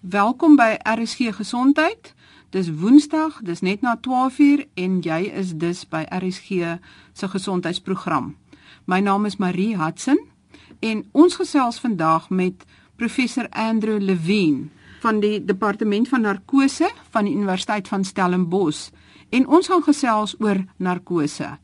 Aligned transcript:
Welkom 0.00 0.56
by 0.56 0.78
RSG 0.80 1.34
Gesondheid. 1.36 2.14
Dis 2.50 2.70
Woensdag, 2.72 3.42
dis 3.44 3.60
net 3.60 3.82
na 3.84 3.98
12uur 4.00 4.62
en 4.80 4.94
jy 5.04 5.18
is 5.28 5.50
dus 5.60 5.82
by 5.84 6.06
RSG 6.08 6.78
se 7.12 7.28
gesondheidsprogram. 7.28 8.30
My 8.88 9.02
naam 9.04 9.28
is 9.28 9.36
Marie 9.36 9.76
Hudson 9.76 10.16
en 10.80 11.04
ons 11.12 11.36
gesels 11.36 11.82
vandag 11.84 12.30
met 12.30 12.64
professor 12.96 13.44
Andrew 13.52 14.00
Levine 14.00 14.70
van 15.04 15.20
die 15.20 15.44
departement 15.44 16.08
van 16.08 16.24
narkose 16.24 16.88
van 17.10 17.28
die 17.28 17.36
Universiteit 17.36 17.88
van 17.92 18.04
Stellenbosch 18.04 18.88
en 19.28 19.46
ons 19.52 19.68
gaan 19.68 19.84
gesels 19.84 20.32
oor 20.40 20.64
narkose. 20.78 21.58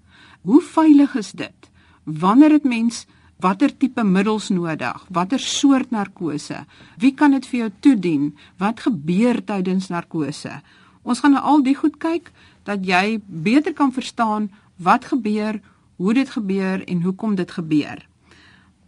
Hoe 0.44 0.60
veilig 0.60 1.16
is 1.16 1.32
dit? 1.32 1.72
Wanneer 2.04 2.60
dit 2.60 2.68
mens 2.68 3.06
watter 3.42 3.72
tipe 3.76 4.04
middels 4.04 4.48
nodig, 4.48 5.04
watter 5.12 5.40
soort 5.40 5.90
narkose, 5.92 6.64
wie 7.00 7.12
kan 7.14 7.36
dit 7.36 7.46
vir 7.50 7.60
jou 7.60 7.70
toedien, 7.84 8.30
wat 8.60 8.80
gebeur 8.86 9.42
tydens 9.44 9.90
narkose. 9.92 10.60
Ons 11.06 11.22
gaan 11.22 11.36
na 11.36 11.44
al 11.44 11.62
die 11.62 11.76
goed 11.76 11.98
kyk 12.02 12.32
dat 12.66 12.84
jy 12.86 13.20
beter 13.26 13.76
kan 13.76 13.92
verstaan 13.94 14.50
wat 14.82 15.10
gebeur, 15.12 15.60
hoe 15.96 16.12
dit 16.14 16.28
gebeur 16.28 16.82
en 16.84 17.02
hoekom 17.02 17.36
dit 17.36 17.50
gebeur. 17.50 18.02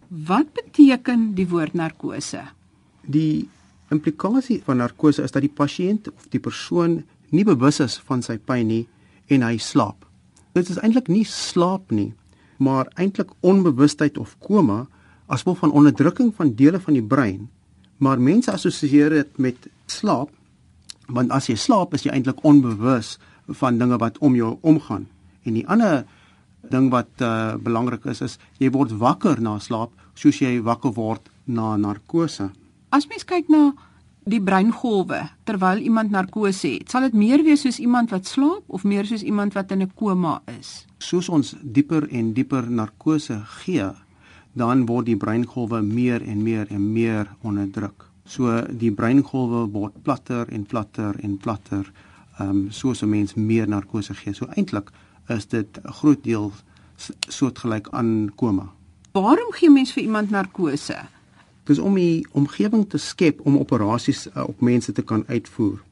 Wat 0.08 0.50
beteken 0.56 1.32
die 1.36 1.46
woord 1.48 1.76
narkose? 1.76 2.42
Die 3.04 3.48
implikasie 3.92 4.60
van 4.64 4.80
narkose 4.82 5.24
is 5.24 5.32
dat 5.32 5.44
die 5.44 5.52
pasiënt 5.52 6.10
of 6.12 6.28
die 6.32 6.40
persoon 6.40 7.02
nie 7.32 7.44
bewus 7.44 7.80
is 7.84 7.96
van 8.08 8.24
sy 8.24 8.36
pyn 8.40 8.68
nie 8.68 8.84
en 9.32 9.44
hy 9.44 9.56
slaap. 9.60 10.04
Dit 10.56 10.68
is 10.72 10.80
eintlik 10.80 11.08
nie 11.12 11.24
slaap 11.28 11.92
nie, 11.92 12.12
maar 12.58 12.90
eintlik 12.94 13.30
onbewustheid 13.40 14.18
of 14.18 14.36
koma 14.42 14.86
as 15.26 15.44
gevolg 15.44 15.62
van 15.62 15.74
onderdrukking 15.76 16.32
van 16.34 16.54
dele 16.54 16.80
van 16.80 16.96
die 16.96 17.04
brein. 17.04 17.48
Maar 17.98 18.20
mense 18.20 18.52
assosieer 18.52 19.10
dit 19.10 19.38
met 19.38 19.68
slaap 19.86 20.34
want 21.08 21.32
as 21.32 21.48
jy 21.48 21.56
slaap 21.56 21.94
is 21.96 22.04
jy 22.04 22.12
eintlik 22.12 22.42
onbewus 22.44 23.16
van 23.60 23.78
dinge 23.80 23.96
wat 23.98 24.18
om 24.20 24.34
jou 24.36 24.58
omgaan. 24.60 25.06
En 25.48 25.56
die 25.56 25.64
ander 25.68 26.04
ding 26.68 26.90
wat 26.92 27.08
uh, 27.24 27.56
belangrik 27.56 28.04
is 28.12 28.20
is 28.20 28.36
jy 28.60 28.70
word 28.74 28.92
wakker 29.00 29.40
na 29.40 29.56
slaap 29.62 29.94
soos 30.18 30.40
jy 30.42 30.58
wakker 30.64 30.92
word 30.92 31.30
na 31.46 31.76
narkose. 31.80 32.50
As 32.92 33.08
mens 33.08 33.24
kyk 33.24 33.48
na 33.48 33.72
die 34.28 34.42
breingolwe 34.42 35.28
terwyl 35.44 35.78
iemand 35.78 36.10
narkose 36.10 36.68
het, 36.68 36.90
sal 36.90 37.00
dit 37.00 37.14
meer 37.14 37.42
wees 37.42 37.60
soos 37.60 37.78
iemand 37.78 38.10
wat 38.10 38.26
slaap 38.26 38.62
of 38.66 38.84
meer 38.84 39.06
soos 39.06 39.22
iemand 39.22 39.54
wat 39.54 39.72
in 39.72 39.82
'n 39.82 39.92
koma 39.94 40.42
is 40.58 40.88
soos 40.98 41.28
ons 41.30 41.54
dieper 41.62 42.08
en 42.14 42.32
dieper 42.34 42.66
narkose 42.70 43.38
gee, 43.62 43.86
dan 44.58 44.84
word 44.88 45.06
die 45.08 45.16
breingolwe 45.16 45.80
meer 45.86 46.22
en 46.22 46.42
meer 46.42 46.66
en 46.74 46.92
meer 46.92 47.30
onderdruk. 47.46 48.06
So 48.28 48.60
die 48.68 48.90
breingolwe 48.92 49.66
word 49.72 50.02
platter 50.04 50.50
en 50.52 50.66
platter 50.66 51.16
en 51.22 51.38
platter, 51.38 51.86
ehm 52.38 52.50
um, 52.50 52.70
soos 52.70 53.02
'n 53.02 53.10
mens 53.10 53.34
meer 53.34 53.68
narkose 53.68 54.14
gee. 54.14 54.34
So 54.34 54.46
eintlik 54.56 54.90
is 55.28 55.46
dit 55.46 55.78
'n 55.84 55.92
groot 55.92 56.22
deel 56.24 56.52
soortgelyk 57.28 57.88
aan 57.90 58.30
koma. 58.36 58.72
Waarom 59.12 59.52
gee 59.52 59.70
mens 59.70 59.92
vir 59.92 60.02
iemand 60.02 60.30
narkose? 60.30 60.96
Dis 61.68 61.78
om 61.78 61.98
'n 61.98 62.24
omgewing 62.32 62.88
te 62.88 62.98
skep 62.98 63.40
om 63.44 63.58
operasies 63.58 64.26
uh, 64.26 64.48
op 64.48 64.60
mense 64.60 64.92
te 64.92 65.02
kan 65.02 65.24
uitvoer. 65.26 65.82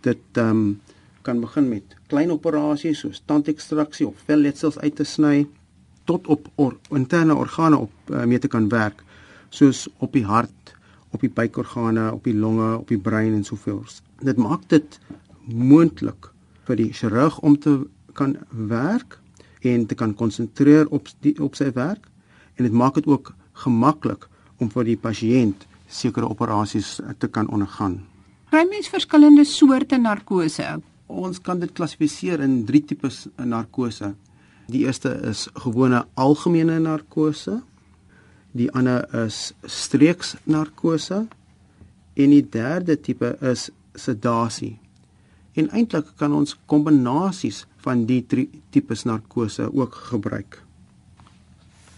Dit 0.00 0.20
ehm 0.32 0.48
um, 0.50 0.80
kan 1.22 1.40
begin 1.40 1.68
met 1.68 1.96
klein 2.06 2.30
operasies 2.30 2.98
soos 2.98 3.22
tandekstraksie 3.24 4.06
of 4.06 4.14
velletsels 4.26 4.78
uit 4.78 4.96
te 4.96 5.04
sny 5.04 5.46
tot 6.04 6.26
op 6.26 6.48
or, 6.54 6.76
interne 6.90 7.34
organe 7.34 7.76
op 7.76 7.92
uh, 8.10 8.24
mee 8.24 8.38
te 8.38 8.48
kan 8.48 8.68
werk 8.68 9.00
soos 9.48 9.88
op 9.98 10.12
die 10.12 10.24
hart, 10.24 10.74
op 11.10 11.20
die 11.20 11.30
buikorgane, 11.30 12.12
op 12.12 12.24
die 12.24 12.34
longe, 12.34 12.76
op 12.78 12.88
die 12.88 12.98
brein 12.98 13.32
en 13.32 13.44
sovoorts. 13.44 14.02
Dit 14.20 14.36
maak 14.36 14.68
dit 14.68 14.98
moontlik 15.48 16.28
vir 16.68 16.76
die 16.76 16.92
chirurg 16.92 17.38
om 17.40 17.56
te 17.58 17.78
kan 18.12 18.36
werk 18.50 19.18
en 19.60 19.86
te 19.86 19.94
kan 19.94 20.14
konsentreer 20.14 20.88
op 20.88 21.08
die, 21.20 21.34
op 21.40 21.56
sy 21.56 21.70
werk 21.72 22.10
en 22.54 22.68
dit 22.68 22.72
maak 22.72 23.00
dit 23.00 23.06
ook 23.06 23.32
gemaklik 23.64 24.28
om 24.64 24.72
vir 24.72 24.88
die 24.88 24.98
pasiënt 25.00 25.68
sekere 25.88 26.28
operasies 26.30 26.96
te 27.20 27.28
kan 27.28 27.48
ondergaan. 27.52 28.00
Kry 28.50 28.64
mens 28.70 28.88
verskillende 28.92 29.44
soorte 29.48 29.98
narkose? 30.00 30.78
Ons 31.06 31.40
kan 31.44 31.60
dit 31.60 31.72
klassifiseer 31.74 32.40
in 32.44 32.62
drie 32.68 32.82
tipes 32.86 33.26
narkose. 33.36 34.14
Die 34.70 34.84
eerste 34.86 35.12
is 35.28 35.46
gewone 35.60 36.04
algemene 36.14 36.78
narkose. 36.80 37.60
Die 38.54 38.70
ander 38.72 39.04
is 39.24 39.52
streeks 39.66 40.36
narkose 40.46 41.24
en 42.14 42.30
die 42.30 42.44
derde 42.46 42.96
tipe 42.96 43.34
is 43.42 43.68
sedasie. 43.98 44.76
En 45.58 45.68
eintlik 45.74 46.14
kan 46.18 46.32
ons 46.34 46.54
kombinasies 46.70 47.64
van 47.84 48.06
die 48.08 48.22
drie 48.26 48.48
tipes 48.74 49.04
narkose 49.06 49.68
ook 49.70 49.98
gebruik. 50.12 50.60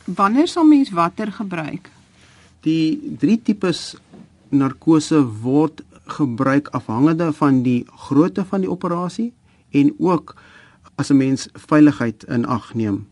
Wanneer 0.06 0.48
sal 0.48 0.64
mens 0.64 0.90
watter 0.94 1.32
gebruik? 1.32 1.90
Die 2.66 2.98
drie 3.20 3.38
tipes 3.38 3.94
narkose 4.50 5.20
word 5.42 5.84
gebruik 6.18 6.68
afhangende 6.74 7.32
van 7.38 7.62
die 7.62 7.84
grootte 8.06 8.44
van 8.44 8.64
die 8.64 8.70
operasie 8.70 9.32
en 9.70 9.92
ook 9.98 10.34
as 10.96 11.10
'n 11.10 11.16
mens 11.16 11.48
veiligheid 11.52 12.24
in 12.24 12.46
ag 12.46 12.74
neem. 12.74 13.06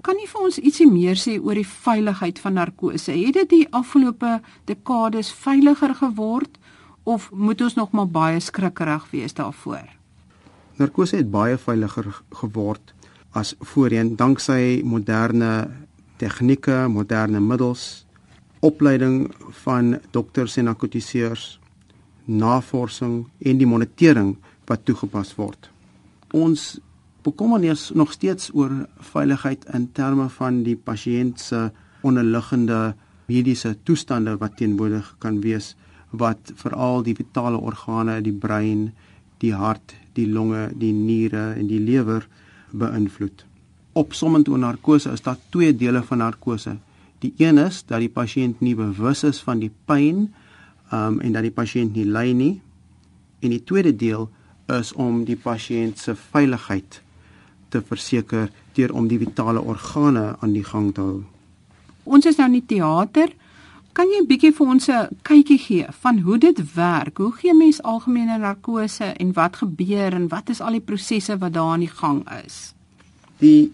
Kan 0.00 0.18
jy 0.18 0.26
vir 0.26 0.40
ons 0.40 0.58
ietsie 0.58 0.88
meer 0.90 1.16
sê 1.16 1.38
oor 1.38 1.54
die 1.54 1.66
veiligheid 1.66 2.38
van 2.38 2.52
narkose? 2.52 3.12
Het 3.12 3.34
dit 3.34 3.48
die 3.48 3.66
afgelope 3.70 4.40
dekades 4.64 5.32
veiliger 5.32 5.94
geword 5.94 6.58
of 7.02 7.30
moet 7.32 7.60
ons 7.60 7.74
nog 7.74 7.90
maar 7.90 8.08
baie 8.08 8.40
skrikkerig 8.40 9.10
wees 9.10 9.34
daarvoor? 9.34 9.86
Narkose 10.76 11.16
het 11.16 11.30
baie 11.30 11.58
veiliger 11.58 12.22
geword 12.30 12.94
as 13.32 13.54
voorheen 13.60 14.16
danksy 14.16 14.82
moderne 14.84 15.70
tegnieke, 16.16 16.88
moderne 16.88 17.40
middels, 17.40 18.06
opleiding 18.62 19.26
van 19.64 19.96
dokters 20.14 20.56
en 20.56 20.70
narkotiseurs 20.70 21.58
navorsing 22.24 23.24
en 23.42 23.58
die 23.58 23.66
monitering 23.66 24.36
wat 24.70 24.84
toegepas 24.86 25.34
word. 25.36 25.68
Ons 26.32 26.78
bekommernis 27.26 27.90
nog 27.94 28.12
steeds 28.14 28.50
oor 28.54 28.72
veiligheid 29.12 29.66
in 29.74 29.88
terme 29.94 30.28
van 30.38 30.62
die 30.66 30.76
pasiënt 30.76 31.42
se 31.42 31.68
onderliggende 32.06 32.94
mediese 33.28 33.74
toestande 33.86 34.36
wat 34.38 34.56
teenwoordig 34.58 35.14
kan 35.22 35.40
wees 35.42 35.74
wat 36.12 36.52
veral 36.60 37.02
die 37.02 37.14
vitale 37.16 37.56
organe, 37.56 38.18
die 38.20 38.34
brein, 38.36 38.90
die 39.40 39.54
hart, 39.56 39.94
die 40.12 40.26
longe, 40.28 40.68
die 40.76 40.92
niere 40.92 41.52
en 41.56 41.70
die 41.70 41.80
lewer 41.80 42.26
beïnvloed. 42.76 43.46
Opsommend 43.96 44.48
oor 44.48 44.60
narkose 44.60 45.12
is 45.12 45.24
daar 45.24 45.40
twee 45.50 45.72
dele 45.76 46.02
van 46.04 46.20
narkose. 46.20 46.76
Die 47.22 47.34
een 47.38 47.58
is 47.62 47.84
dat 47.86 48.02
die 48.02 48.10
pasiënt 48.10 48.60
nie 48.60 48.74
bewus 48.74 49.22
is 49.24 49.40
van 49.46 49.60
die 49.62 49.70
pyn 49.86 50.32
um 50.92 51.20
en 51.20 51.32
dat 51.32 51.46
die 51.46 51.54
pasiënt 51.54 51.94
nie 51.94 52.06
ly 52.06 52.32
nie. 52.36 52.54
En 53.40 53.54
die 53.54 53.62
tweede 53.64 53.94
deel 53.96 54.28
is 54.72 54.92
om 54.92 55.22
die 55.24 55.38
pasiënt 55.38 55.98
se 55.98 56.14
veiligheid 56.14 57.00
te 57.72 57.82
verseker 57.82 58.50
deur 58.76 58.92
om 58.92 59.06
die 59.08 59.20
vitale 59.20 59.60
organe 59.60 60.32
aan 60.40 60.52
die 60.52 60.64
gang 60.64 60.90
te 60.94 61.00
hou. 61.00 61.22
Ons 62.04 62.26
is 62.26 62.36
nou 62.36 62.48
in 62.50 62.58
die 62.58 62.66
teater. 62.74 63.30
Kan 63.92 64.08
jy 64.08 64.22
'n 64.22 64.26
bietjie 64.26 64.52
vir 64.52 64.66
ons 64.66 64.88
'n 64.88 65.08
kykie 65.22 65.58
gee 65.58 65.86
van 66.02 66.18
hoe 66.18 66.38
dit 66.38 66.74
werk? 66.74 67.18
Hoe 67.18 67.32
gee 67.32 67.54
mens 67.54 67.82
algemene 67.82 68.38
narkose 68.38 69.04
en 69.04 69.32
wat 69.32 69.56
gebeur 69.56 70.12
en 70.14 70.28
wat 70.28 70.48
is 70.48 70.60
al 70.60 70.72
die 70.72 70.80
prosesse 70.80 71.38
wat 71.38 71.52
daar 71.52 71.72
aan 71.72 71.80
die 71.80 71.96
gang 72.00 72.24
is? 72.44 72.74
Die 73.38 73.72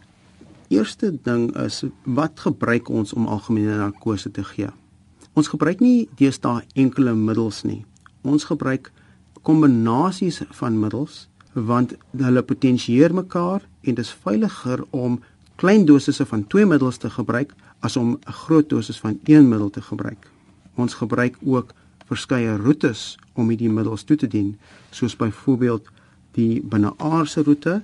eerste 0.69 1.13
ding 1.25 1.57
is 1.57 1.85
wat 2.05 2.41
gebruik 2.41 2.89
ons 2.89 3.13
om 3.13 3.27
algemene 3.27 3.77
narkose 3.77 4.31
te 4.31 4.45
gee? 4.45 4.69
Ons 5.33 5.49
gebruik 5.49 5.81
nie 5.81 6.09
deesdae 6.19 6.65
enkele 6.75 7.15
middels 7.15 7.63
nie. 7.65 7.85
Ons 8.23 8.45
gebruik 8.49 8.93
kombinasies 9.43 10.43
van 10.61 10.79
middels 10.81 11.27
want 11.53 11.95
hulle 12.17 12.43
potensieer 12.43 13.15
mekaar 13.15 13.65
en 13.83 13.95
dit 13.95 14.05
is 14.05 14.13
veiliger 14.25 14.85
om 14.91 15.19
klein 15.59 15.87
dosisse 15.87 16.27
van 16.27 16.45
twee 16.47 16.67
middels 16.67 17.01
te 17.03 17.11
gebruik 17.11 17.55
as 17.81 17.97
om 17.97 18.19
'n 18.19 18.33
groot 18.33 18.69
dosis 18.69 19.01
van 19.01 19.19
een 19.25 19.49
middel 19.49 19.71
te 19.71 19.83
gebruik. 19.83 20.31
Ons 20.75 20.95
gebruik 20.95 21.37
ook 21.45 21.75
verskeie 22.07 22.57
roetes 22.57 23.19
om 23.35 23.49
hierdie 23.49 23.71
middels 23.71 24.03
toe 24.03 24.17
te 24.17 24.27
dien, 24.27 24.59
soos 24.91 25.17
byvoorbeeld 25.17 25.89
die 26.33 26.63
binneaardse 26.63 27.43
roete 27.43 27.83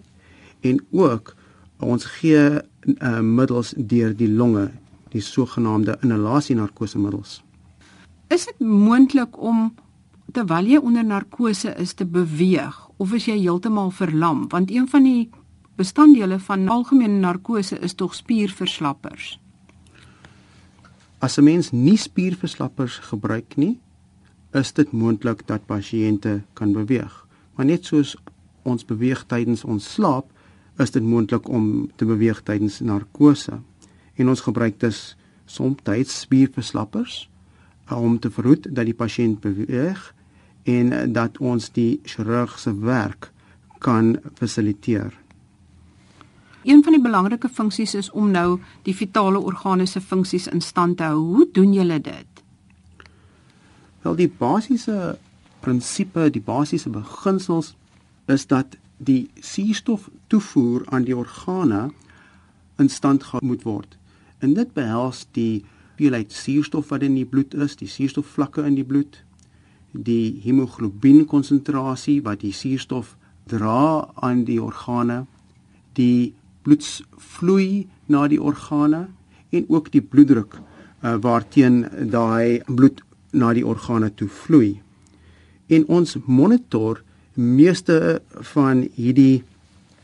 en 0.61 0.87
ook 0.91 1.35
ons 1.79 2.05
gee 2.05 2.63
uh, 2.87 3.21
middels 3.21 3.75
deur 3.77 4.15
die 4.17 4.29
longe, 4.29 4.71
die 5.13 5.23
sogenaamde 5.23 5.99
inhalasie 6.03 6.57
narkosemiddels. 6.57 7.43
Is 8.29 8.47
dit 8.47 8.61
moontlik 8.61 9.39
om 9.39 9.75
terwyl 10.33 10.67
jy 10.67 10.81
onder 10.83 11.05
narkose 11.05 11.75
is 11.79 11.95
te 11.95 12.07
beweeg 12.07 12.77
of 12.97 13.13
is 13.13 13.29
jy 13.29 13.39
heeltemal 13.39 13.91
verlam? 13.95 14.49
Want 14.51 14.71
een 14.71 14.89
van 14.89 15.07
die 15.07 15.31
bestanddele 15.77 16.39
van 16.39 16.69
algemene 16.69 17.19
narkose 17.21 17.79
is 17.79 17.95
tog 17.95 18.15
spierverslappers. 18.15 19.39
As 21.19 21.39
'n 21.39 21.45
mens 21.45 21.71
nie 21.71 21.97
spierverslappers 21.97 22.99
gebruik 22.99 23.57
nie, 23.57 23.79
is 24.53 24.73
dit 24.73 24.93
moontlik 24.93 25.47
dat 25.47 25.67
pasiënte 25.67 26.43
kan 26.53 26.73
beweeg. 26.73 27.27
Maar 27.55 27.67
net 27.67 27.85
soos 27.85 28.17
ons 28.63 28.85
beweeg 28.85 29.25
tydens 29.27 29.65
ons 29.65 29.93
slaap, 29.93 30.27
is 30.79 30.91
dit 30.91 31.03
moontlik 31.03 31.49
om 31.49 31.91
te 31.97 32.05
beweeg 32.05 32.43
tydens 32.43 32.81
narkose. 32.81 33.61
En 34.15 34.29
ons 34.29 34.41
gebruik 34.41 34.81
dus 34.81 35.17
soms 35.44 35.81
spierverslappers 36.03 37.29
om 37.91 38.19
te 38.19 38.31
verhoed 38.31 38.67
dat 38.75 38.85
die 38.85 38.94
pasiënt 38.94 39.41
beweeg 39.41 40.15
en 40.62 41.12
dat 41.12 41.38
ons 41.38 41.71
die 41.73 42.00
chirurg 42.03 42.59
se 42.59 42.73
werk 42.79 43.31
kan 43.79 44.17
fasiliteer. 44.35 45.12
Een 46.65 46.82
van 46.82 46.93
die 46.93 47.03
belangrike 47.03 47.49
funksies 47.49 47.94
is 47.94 48.11
om 48.11 48.31
nou 48.31 48.61
die 48.82 48.94
vitale 48.97 49.38
organe 49.38 49.87
se 49.87 50.00
funksies 50.00 50.47
in 50.49 50.61
stand 50.61 50.97
te 50.97 51.05
hou. 51.05 51.19
Hoe 51.19 51.49
doen 51.53 51.73
julle 51.73 52.00
dit? 52.00 52.41
Wel 54.03 54.17
die 54.17 54.31
basiese 54.38 55.19
prinsipe, 55.61 56.31
die 56.31 56.43
basiese 56.44 56.88
beginsels 56.91 57.75
is 58.27 58.47
dat 58.47 58.77
die 58.99 59.31
suurstof 59.41 60.08
toevoer 60.29 60.85
aan 60.93 61.05
die 61.05 61.17
organe 61.17 61.91
in 62.79 62.88
stand 62.88 63.23
gehou 63.23 63.43
moet 63.46 63.64
word. 63.67 63.96
En 64.38 64.55
dit 64.55 64.73
behels 64.75 65.26
die 65.32 65.64
hoeveelheid 65.94 66.32
suurstof 66.32 66.91
wat 66.91 67.02
in 67.06 67.14
die 67.14 67.26
bloed 67.26 67.55
is, 67.55 67.76
die 67.79 67.88
suurstofvlakke 67.88 68.64
in 68.67 68.75
die 68.75 68.87
bloed, 68.87 69.20
die 69.93 70.41
hemoglobien 70.43 71.25
konsentrasie 71.31 72.20
wat 72.23 72.43
die 72.43 72.52
suurstof 72.52 73.14
dra 73.50 74.11
aan 74.26 74.43
die 74.49 74.58
organe, 74.62 75.25
die 75.94 76.35
bloedvloei 76.67 77.87
na 78.11 78.26
die 78.29 78.41
organe 78.43 79.06
en 79.55 79.67
ook 79.69 79.93
die 79.94 80.02
bloeddruk 80.02 80.56
uh, 80.58 81.14
waarteen 81.23 81.85
daai 82.11 82.64
bloed 82.67 83.05
na 83.32 83.52
die 83.55 83.67
organe 83.67 84.11
toe 84.14 84.29
vloei. 84.29 84.81
En 85.69 85.87
ons 85.87 86.17
monitor 86.26 87.05
meeste 87.35 88.23
van 88.55 88.89
hierdie 88.95 89.43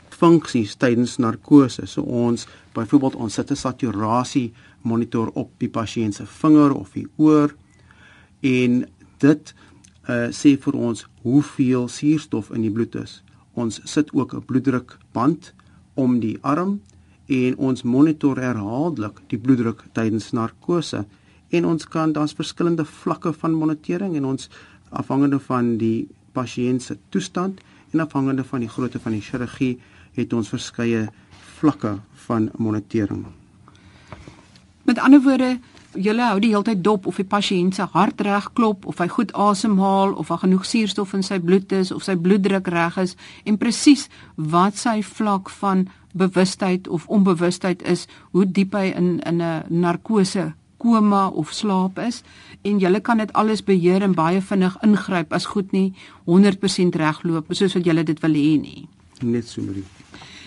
funksies 0.09 0.75
tydens 0.75 1.17
narkose. 1.17 1.87
So 1.87 2.01
ons 2.01 2.47
byvoorbeeld 2.75 3.15
ons 3.15 3.33
sit 3.33 3.51
'n 3.51 3.55
saturasie 3.55 4.53
monitor 4.81 5.31
op 5.33 5.51
die 5.57 5.69
pasiënt 5.69 6.15
se 6.15 6.25
vinger 6.25 6.73
of 6.73 6.93
die 6.93 7.07
oor 7.17 7.55
en 8.41 8.85
dit 9.19 9.53
uh, 10.09 10.29
sê 10.33 10.57
vir 10.57 10.75
ons 10.75 11.07
hoeveel 11.21 11.87
suurstof 11.87 12.51
in 12.51 12.61
die 12.61 12.71
bloed 12.71 12.95
is. 12.95 13.23
Ons 13.53 13.81
sit 13.83 14.13
ook 14.13 14.33
'n 14.33 14.45
bloeddrukband 14.45 15.53
om 15.93 16.19
die 16.19 16.37
arm 16.41 16.81
en 17.27 17.57
ons 17.57 17.83
monitor 17.83 18.39
herhaaldelik 18.39 19.21
die 19.27 19.39
bloeddruk 19.39 19.83
tydens 19.93 20.31
narkose 20.31 21.05
en 21.49 21.65
ons 21.65 21.85
kan 21.85 22.13
daar's 22.13 22.33
verskillende 22.33 22.85
vlakke 22.85 23.33
van 23.33 23.53
monitering 23.53 24.15
en 24.15 24.25
ons 24.25 24.49
afhangende 24.89 25.39
van 25.39 25.77
die 25.77 26.07
pasiënt 26.33 26.81
se 26.81 26.97
toestand 27.09 27.61
en 27.91 27.99
afhangende 27.99 28.43
van 28.43 28.63
die 28.63 28.69
grootte 28.69 28.99
van 28.99 29.11
die 29.11 29.21
chirurgie 29.21 29.79
het 30.15 30.33
ons 30.33 30.49
verskeie 30.49 31.07
vlakke 31.59 31.97
van 32.25 32.49
monitering. 32.57 33.25
Met 34.83 34.99
ander 34.99 35.21
woorde, 35.21 35.59
julle 35.93 36.23
hou 36.23 36.39
die 36.39 36.51
hele 36.53 36.63
tyd 36.63 36.83
dop 36.83 37.07
of 37.07 37.19
die 37.19 37.27
pasiënt 37.27 37.75
se 37.75 37.85
hart 37.93 38.21
reg 38.25 38.47
klop 38.57 38.85
of 38.87 39.01
hy 39.03 39.07
goed 39.11 39.33
asemhaal 39.33 40.15
of 40.19 40.31
daar 40.31 40.43
genoeg 40.45 40.65
suurstof 40.65 41.13
in 41.17 41.23
sy 41.23 41.39
bloed 41.43 41.71
is 41.75 41.91
of 41.91 42.05
sy 42.07 42.15
bloeddruk 42.15 42.67
reg 42.71 42.97
is 43.03 43.17
en 43.45 43.59
presies 43.59 44.07
wat 44.35 44.79
sy 44.79 45.01
vlak 45.03 45.51
van 45.59 45.87
bewustheid 46.11 46.87
of 46.87 47.07
onbewustheid 47.07 47.83
is, 47.87 48.07
hoe 48.31 48.45
diep 48.45 48.73
hy 48.75 48.91
in 48.95 49.19
in 49.27 49.41
'n 49.41 49.63
narkose 49.69 50.53
koma 50.81 51.27
of 51.29 51.53
slaap 51.53 52.01
is 52.01 52.23
en 52.65 52.81
jy 52.81 52.99
kan 53.05 53.21
dit 53.21 53.31
alles 53.37 53.63
beheer 53.65 54.03
en 54.05 54.17
baie 54.17 54.41
vinnig 54.41 54.77
ingryp 54.85 55.33
as 55.37 55.49
goed 55.53 55.71
nie 55.71 55.93
100% 56.25 56.97
regloop 57.03 57.53
soos 57.53 57.77
wat 57.77 57.85
jy 57.85 58.03
dit 58.03 58.21
wil 58.25 58.37
hê 58.37 58.53
nie. 58.61 58.87
Net 59.21 59.47
so 59.47 59.61
Marie. 59.61 59.85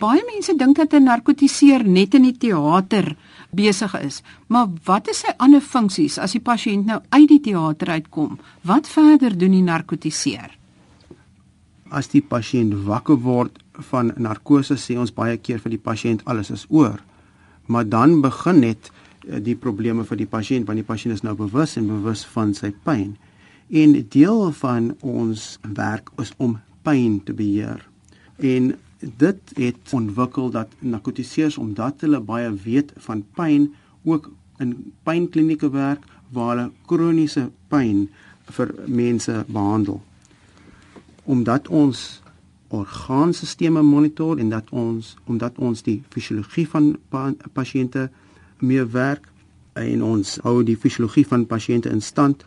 Baie 0.00 0.24
mense 0.26 0.56
dink 0.58 0.76
dat 0.76 0.92
'n 0.92 1.04
narkotiseer 1.04 1.84
net 1.86 2.14
in 2.14 2.22
die 2.22 2.36
teater 2.36 3.16
besig 3.50 3.94
is. 4.00 4.22
Maar 4.46 4.66
wat 4.84 5.08
is 5.08 5.22
sy 5.22 5.32
ander 5.38 5.60
funksies 5.60 6.18
as 6.18 6.32
die 6.32 6.42
pasiënt 6.42 6.86
nou 6.86 7.00
uit 7.08 7.28
die 7.28 7.40
teater 7.40 7.88
uitkom? 7.88 8.38
Wat 8.62 8.88
verder 8.88 9.38
doen 9.38 9.50
die 9.50 9.62
narkotiseer? 9.62 10.58
As 11.90 12.08
die 12.08 12.22
pasiënt 12.22 12.74
wakker 12.84 13.16
word 13.16 13.58
van 13.90 14.12
narkose 14.16 14.74
sê 14.74 14.98
ons 14.98 15.14
baie 15.14 15.36
keer 15.36 15.58
vir 15.58 15.70
die 15.70 15.84
pasiënt 15.84 16.24
alles 16.24 16.50
is 16.50 16.66
oor. 16.68 17.00
Maar 17.66 17.88
dan 17.88 18.20
begin 18.20 18.60
net 18.60 18.90
die 19.24 19.56
probleme 19.56 20.04
vir 20.04 20.20
die 20.20 20.28
pasiënt 20.30 20.66
want 20.68 20.80
die 20.80 20.86
pasiënt 20.86 21.16
is 21.16 21.24
nou 21.24 21.34
bewus 21.38 21.76
en 21.80 21.88
bewus 21.88 22.24
van 22.34 22.54
sy 22.54 22.72
pyn. 22.84 23.14
En 23.68 23.96
deel 24.12 24.52
van 24.60 24.92
ons 25.00 25.58
werk 25.62 26.10
is 26.20 26.32
om 26.36 26.58
pyn 26.84 27.20
te 27.24 27.32
beheer. 27.36 27.80
En 28.36 28.74
dit 29.00 29.54
het 29.56 29.92
ontwikkel 29.92 30.50
dat 30.50 30.72
narkotiseers 30.80 31.58
omdat 31.58 32.04
hulle 32.04 32.20
baie 32.20 32.52
weet 32.64 32.92
van 33.06 33.24
pyn 33.36 33.70
ook 34.04 34.30
in 34.62 34.92
pynklinieke 35.02 35.70
werk 35.70 36.04
waar 36.32 36.56
hulle 36.56 36.70
kroniese 36.86 37.48
pyn 37.68 38.08
vir 38.56 38.74
mense 38.86 39.44
behandel. 39.48 40.02
Omdat 41.24 41.68
ons 41.68 42.04
orgaanstelsels 42.74 43.84
monitor 43.86 44.38
en 44.38 44.48
dat 44.48 44.70
ons 44.70 45.14
omdat 45.24 45.58
ons 45.58 45.82
die 45.82 46.02
fisiologie 46.10 46.66
van 46.68 46.94
pasiënte 47.52 48.08
mee 48.64 48.84
werk 48.84 49.28
en 49.74 50.02
ons 50.02 50.38
hou 50.42 50.62
die 50.62 50.76
fisiologie 50.76 51.26
van 51.26 51.46
pasiënte 51.46 51.90
in 51.90 52.00
stand 52.00 52.44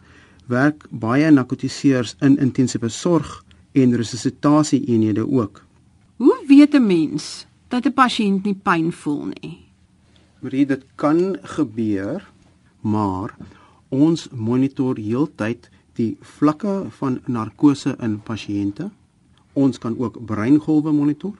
werk 0.47 0.85
baie 0.91 1.29
narkotiseers 1.31 2.15
in 2.23 2.37
intensiewe 2.43 2.89
sorg 2.89 3.43
en 3.75 3.95
resuscitasie 3.99 4.81
eenhede 4.87 5.27
ook. 5.27 5.63
Hoe 6.17 6.43
weet 6.47 6.73
'n 6.73 6.85
mens 6.87 7.45
dat 7.67 7.85
'n 7.85 7.93
pasiënt 7.93 8.43
nie 8.43 8.55
pyn 8.55 8.91
voel 8.91 9.25
nie? 9.25 9.67
Marie, 10.39 10.65
dit 10.65 10.83
kan 10.95 11.37
gebeur, 11.41 12.27
maar 12.81 13.35
ons 13.89 14.29
monitor 14.29 14.97
heeltyd 14.97 15.69
die 15.93 16.17
vlakke 16.21 16.85
van 16.89 17.19
narkose 17.25 17.95
in 17.99 18.19
pasiënte. 18.23 18.89
Ons 19.53 19.77
kan 19.77 19.97
ook 19.97 20.25
breingolwe 20.25 20.91
monitor. 20.91 21.33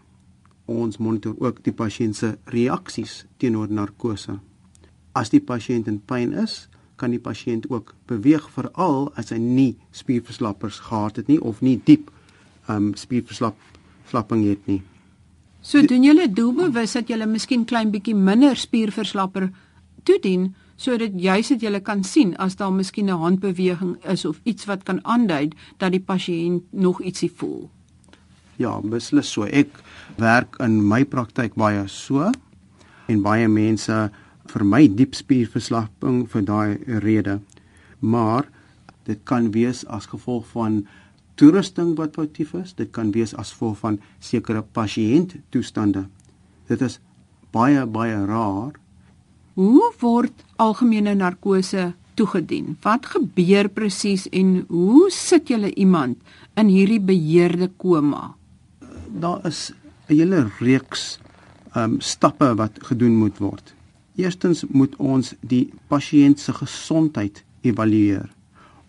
Ons 0.66 0.98
monitor 0.98 1.36
ook 1.40 1.64
die 1.64 1.74
pasiënt 1.74 2.16
se 2.16 2.38
reaksies 2.46 3.26
teenoor 3.38 3.70
narkose. 3.70 4.40
As 5.18 5.32
die 5.34 5.42
pasiënt 5.42 5.88
in 5.90 6.02
pyn 6.06 6.36
is, 6.38 6.68
kan 6.98 7.14
die 7.14 7.22
pasiënt 7.22 7.70
ook 7.72 7.94
beweeg 8.10 8.46
veral 8.54 9.08
as 9.18 9.32
hy 9.34 9.40
nie 9.42 9.72
spierverslappers 9.96 10.82
gehad 10.90 11.18
het 11.22 11.30
nie 11.32 11.40
of 11.42 11.62
nie 11.66 11.78
diep 11.86 12.12
um 12.70 12.92
spierverslap 12.98 13.58
slapping 14.10 14.46
het 14.48 14.68
nie. 14.70 14.82
So 15.62 15.82
doen 15.84 16.06
julle 16.06 16.28
doelbewus 16.32 16.96
dat 16.96 17.10
julle 17.12 17.28
miskien 17.30 17.66
klein 17.68 17.92
bietjie 17.92 18.16
minder 18.16 18.58
spierverslapper 18.58 19.50
toedien 20.08 20.54
sodat 20.78 21.16
juis 21.18 21.50
dit 21.54 21.66
julle 21.66 21.82
kan 21.82 22.04
sien 22.06 22.36
as 22.38 22.56
daar 22.56 22.74
miskien 22.74 23.10
'n 23.10 23.22
handbeweging 23.24 23.98
is 24.06 24.26
of 24.26 24.40
iets 24.44 24.66
wat 24.66 24.84
kan 24.84 25.00
aandui 25.04 25.50
dat 25.78 25.92
die 25.92 26.00
pasiënt 26.00 26.64
nog 26.72 27.02
ietsie 27.02 27.32
voel. 27.36 27.70
Ja, 28.58 28.80
beslis 28.82 29.32
so. 29.32 29.44
Ek 29.44 29.70
werk 30.18 30.56
in 30.60 30.88
my 30.88 31.06
praktyk 31.06 31.56
baie 31.56 31.88
so 31.88 32.32
en 33.08 33.22
baie 33.22 33.48
mense 33.48 34.12
vir 34.52 34.64
my 34.66 34.88
diep 34.88 35.16
spierverslapping 35.16 36.26
vir 36.32 36.46
daai 36.48 36.78
rede. 37.04 37.40
Maar 38.00 38.48
dit 39.08 39.20
kan 39.24 39.52
wees 39.52 39.86
as 39.88 40.10
gevolg 40.12 40.46
van 40.54 40.86
toerusting 41.38 41.96
wat 41.98 42.18
foutief 42.18 42.54
is, 42.58 42.74
dit 42.74 42.90
kan 42.92 43.12
wees 43.16 43.36
as 43.38 43.54
gevolg 43.54 43.78
van 43.84 44.00
sekere 44.20 44.64
pasiënt 44.64 45.38
toestande. 45.54 46.08
Dit 46.68 46.82
is 46.82 47.00
baie 47.56 47.86
baie 47.86 48.18
raar. 48.28 48.74
Hoe 49.58 49.92
word 50.02 50.44
algemene 50.62 51.16
narkose 51.18 51.94
toegedien? 52.18 52.76
Wat 52.84 53.06
gebeur 53.14 53.70
presies 53.70 54.28
en 54.34 54.66
hoe 54.70 55.08
sit 55.14 55.50
jy 55.50 55.72
iemand 55.76 56.20
in 56.58 56.70
hierdie 56.74 57.02
beheerde 57.02 57.70
koma? 57.78 58.36
Daar 59.08 59.46
is 59.46 59.72
'n 60.10 60.14
hele 60.14 60.50
reeks 60.60 61.20
ehm 61.74 61.94
um, 61.94 62.02
stappe 62.02 62.56
wat 62.56 62.80
gedoen 62.90 63.16
moet 63.16 63.38
word. 63.38 63.77
Eerstens 64.18 64.64
moet 64.74 64.96
ons 64.98 65.36
die 65.46 65.68
pasiënt 65.92 66.42
se 66.42 66.54
gesondheid 66.58 67.44
evalueer. 67.62 68.26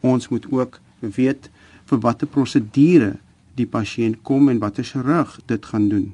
Ons 0.01 0.31
moet 0.33 0.47
ook 0.49 0.79
weet 1.01 1.51
vir 1.91 2.01
watter 2.01 2.31
prosedure 2.33 3.11
die 3.59 3.67
pasiënt 3.69 4.23
kom 4.25 4.49
en 4.49 4.61
watter 4.63 4.87
chirurg 4.89 5.35
dit 5.51 5.69
gaan 5.69 5.89
doen. 5.93 6.09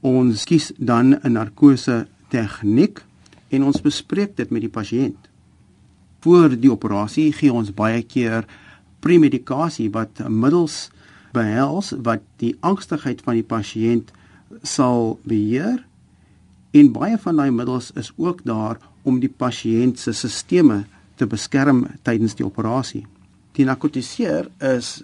Ons 0.00 0.44
kies 0.46 0.70
dan 0.78 1.18
'n 1.18 1.32
narkose 1.32 2.06
tegniek 2.28 3.02
en 3.50 3.64
ons 3.64 3.82
bespreek 3.82 4.36
dit 4.36 4.50
met 4.50 4.60
die 4.60 4.74
pasiënt. 4.78 5.28
Voor 6.20 6.48
die 6.48 6.70
operasie 6.70 7.32
gee 7.32 7.52
ons 7.52 7.74
baie 7.74 8.02
keer 8.02 8.46
premedikasie 9.00 9.90
wat 9.90 10.28
middels 10.28 10.90
behels 11.32 11.94
wat 12.02 12.22
die 12.36 12.56
angstigheid 12.60 13.22
van 13.22 13.34
die 13.34 13.46
pasiënt 13.46 14.12
sal 14.62 15.18
beheer 15.22 15.84
En 16.70 16.92
baie 16.94 17.18
van 17.18 17.36
daai 17.36 17.50
middels 17.50 17.90
is 17.98 18.12
ook 18.16 18.44
daar 18.46 18.78
om 19.02 19.18
die 19.18 19.32
pasiënt 19.32 19.98
se 19.98 20.12
sisteme 20.14 20.84
te 21.18 21.26
beskerm 21.26 21.86
tydens 22.06 22.36
die 22.38 22.46
operasie. 22.46 23.06
Die 23.58 23.66
narkotiseer 23.66 24.46
is 24.62 25.00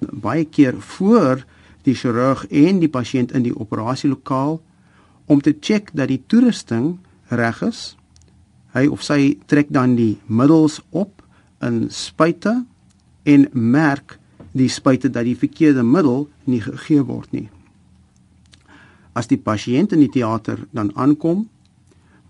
baie 0.00 0.46
keer 0.48 0.80
voor 0.96 1.44
die 1.84 1.94
chirurg 1.94 2.46
en 2.48 2.80
die 2.80 2.88
pasiënt 2.88 3.34
in 3.36 3.44
die 3.44 3.54
operasielokaal 3.56 4.60
om 5.30 5.40
te 5.44 5.54
check 5.60 5.92
dat 5.92 6.08
die 6.08 6.22
toerusting 6.26 6.96
reg 7.28 7.60
is. 7.68 7.82
Hy 8.72 8.86
of 8.88 9.04
sy 9.04 9.36
trek 9.50 9.68
dan 9.74 9.96
die 9.98 10.16
middels 10.26 10.80
op 10.90 11.20
in 11.60 11.88
spuite 11.92 12.62
en 13.28 13.48
merk 13.52 14.16
die 14.56 14.70
spuite 14.72 15.10
dat 15.12 15.28
die 15.28 15.38
verkeerde 15.38 15.84
middel 15.84 16.28
nie 16.48 16.62
gegee 16.64 17.04
word 17.04 17.32
nie. 17.36 17.48
As 19.20 19.28
die 19.28 19.40
pasiënt 19.50 19.92
in 19.92 20.00
die 20.04 20.12
teater 20.14 20.62
dan 20.76 20.92
aankom, 20.96 21.44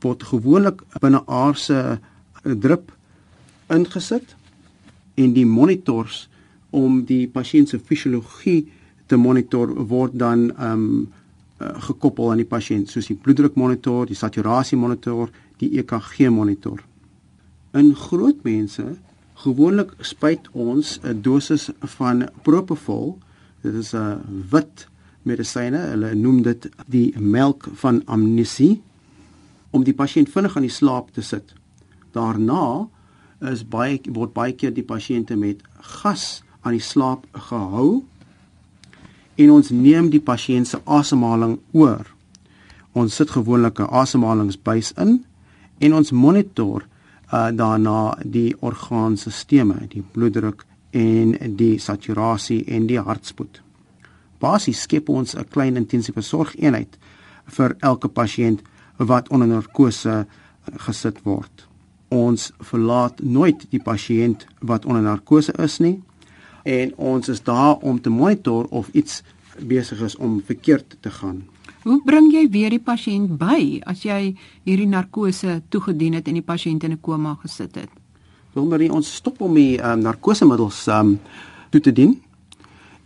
word 0.03 0.25
gewoonlik 0.27 0.83
binne 1.03 1.21
aardse 1.29 2.01
drip 2.43 2.91
ingesit 3.71 4.35
en 5.21 5.35
die 5.37 5.47
monitors 5.47 6.25
om 6.75 7.03
die 7.07 7.27
pasiënt 7.31 7.71
se 7.71 7.79
fisiologie 7.79 8.65
te 9.11 9.19
monitor 9.21 9.75
word 9.95 10.19
dan 10.19 10.51
ehm 10.51 10.85
um, 10.85 11.09
gekoppel 11.61 12.31
aan 12.33 12.39
die 12.41 12.49
pasiënt 12.49 12.89
soos 12.89 13.11
die 13.11 13.19
bloeddrukmonitor, 13.21 14.07
die 14.09 14.17
saturasie 14.17 14.79
monitor, 14.81 15.29
die 15.61 15.69
EKG 15.77 16.31
monitor. 16.33 16.79
In 17.77 17.91
groot 17.93 18.41
mense 18.47 18.87
gewoonlik 19.45 19.93
spuit 20.01 20.49
ons 20.53 20.99
'n 21.05 21.21
dosis 21.21 21.69
van 21.99 22.29
propofol. 22.43 23.19
Dit 23.61 23.75
is 23.75 23.93
'n 23.93 24.25
wit 24.51 24.89
medisyne. 25.23 25.81
Hulle 25.93 26.15
noem 26.15 26.43
dit 26.43 26.69
die 26.87 27.09
melk 27.19 27.69
van 27.83 28.03
amnesie 28.07 28.81
om 29.71 29.85
die 29.87 29.95
pasiënt 29.95 30.31
vinnig 30.33 30.57
aan 30.57 30.67
die 30.67 30.75
slaap 30.75 31.11
te 31.15 31.23
sit. 31.23 31.55
Daarna 32.13 32.89
is 33.51 33.65
baie 33.65 34.01
word 34.13 34.35
baie 34.37 34.53
keer 34.53 34.73
die 34.75 34.87
pasiënte 34.87 35.37
met 35.39 35.63
gas 36.03 36.43
aan 36.61 36.77
die 36.77 36.85
slaap 36.85 37.27
gehou 37.49 38.03
en 39.41 39.53
ons 39.55 39.71
neem 39.73 40.11
die 40.13 40.21
pasiënt 40.21 40.69
se 40.69 40.81
asemhaling 40.85 41.59
oor. 41.73 42.05
Ons 42.93 43.15
sit 43.15 43.31
gewoonlik 43.31 43.81
'n 43.81 43.93
asemhalingsbuis 44.03 44.93
in 44.99 45.25
en 45.79 45.95
ons 45.95 46.11
monitor 46.11 46.85
uh, 47.33 47.49
daarna 47.53 48.19
die 48.25 48.55
orgaanstelsels, 48.61 49.89
die 49.89 50.03
bloeddruk 50.13 50.67
en 50.91 51.57
die 51.57 51.79
saturasie 51.79 52.65
en 52.67 52.87
die 52.87 52.99
hartspoed. 52.99 53.63
Basies 54.41 54.81
skep 54.81 55.09
ons 55.09 55.35
'n 55.35 55.45
klein 55.51 55.77
intensiewe 55.77 56.23
sorgeenheid 56.23 56.99
vir 57.47 57.77
elke 57.81 58.09
pasiënt 58.09 58.63
wat 58.97 59.29
onder 59.29 59.49
narkose 59.49 60.27
gesit 60.77 61.23
word. 61.23 61.67
Ons 62.09 62.53
verlaat 62.59 63.23
nooit 63.23 63.67
die 63.71 63.83
pasiënt 63.83 64.47
wat 64.61 64.85
onder 64.85 65.03
narkose 65.03 65.53
is 65.59 65.79
nie 65.79 66.01
en 66.65 66.93
ons 66.97 67.29
is 67.29 67.43
daar 67.43 67.77
om 67.77 68.01
te 68.01 68.11
monitor 68.11 68.67
of 68.71 68.89
iets 68.93 69.23
besig 69.59 70.01
is 70.01 70.17
om 70.17 70.43
verkeerd 70.45 70.97
te 71.01 71.11
gaan. 71.11 71.45
Hoe 71.83 72.03
bring 72.05 72.33
jy 72.33 72.49
weer 72.53 72.71
die 72.71 72.83
pasiënt 72.83 73.39
by 73.41 73.81
as 73.89 74.03
jy 74.05 74.35
hierdie 74.65 74.89
narkose 74.89 75.63
toegedien 75.69 76.19
het 76.19 76.29
en 76.29 76.37
die 76.37 76.45
pasiënt 76.45 76.85
in 76.85 76.93
'n 76.93 77.01
koma 77.01 77.39
gesit 77.43 77.75
het? 77.75 77.89
Wilmarie, 78.53 78.93
ons 78.93 79.15
stop 79.15 79.41
om 79.41 79.55
die 79.55 79.79
um, 79.79 80.01
narkosemiddels 80.01 80.87
um 80.87 81.19
toe 81.71 81.81
te 81.81 81.93
dien. 81.93 82.21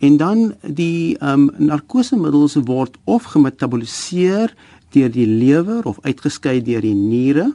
En 0.04 0.16
dan 0.20 0.52
die 0.60 1.16
um 1.24 1.48
narkosemiddels 1.56 2.58
word 2.68 2.96
of 3.08 3.30
gemetaboliseer 3.32 4.52
deur 4.92 5.10
die 5.10 5.26
lewer 5.26 5.86
of 5.88 6.00
uitgeskei 6.04 6.60
deur 6.62 6.84
die 6.84 6.94
niere. 6.94 7.52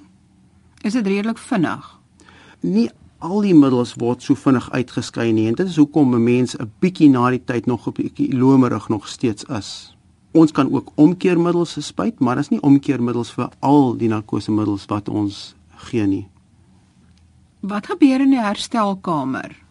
Is 0.82 0.96
dit 0.98 1.06
redelik 1.08 1.38
vinnig? 1.38 1.86
Nie 2.66 2.90
al 3.20 3.44
die 3.44 3.54
middels 3.56 3.94
word 4.00 4.24
so 4.24 4.36
vinnig 4.40 4.70
uitgeskei 4.72 5.30
nie 5.36 5.48
en 5.52 5.58
dit 5.60 5.68
is 5.68 5.78
hoekom 5.78 6.16
'n 6.16 6.24
mens 6.24 6.56
'n 6.56 6.72
bietjie 6.80 7.10
na 7.10 7.30
die 7.30 7.44
tyd 7.46 7.66
nog 7.66 7.88
'n 7.88 7.94
bietjie 7.94 8.34
lomerig 8.34 8.90
nog 8.90 9.08
steeds 9.08 9.44
is. 9.44 9.96
Ons 10.32 10.52
kan 10.52 10.72
ook 10.72 10.92
omkeermiddels 10.96 11.86
spuit, 11.86 12.20
maar 12.20 12.36
dit 12.36 12.44
is 12.44 12.50
nie 12.50 12.62
omkeermiddels 12.62 13.32
vir 13.32 13.50
al 13.60 13.98
die 13.98 14.10
narkosemiddels 14.10 14.86
wat 14.86 15.10
ons 15.10 15.56
gee 15.76 16.06
nie. 16.08 16.28
Wat 17.60 17.86
gebeur 17.86 18.22
in 18.22 18.30
die 18.30 18.42
herstelkamer? 18.42 19.69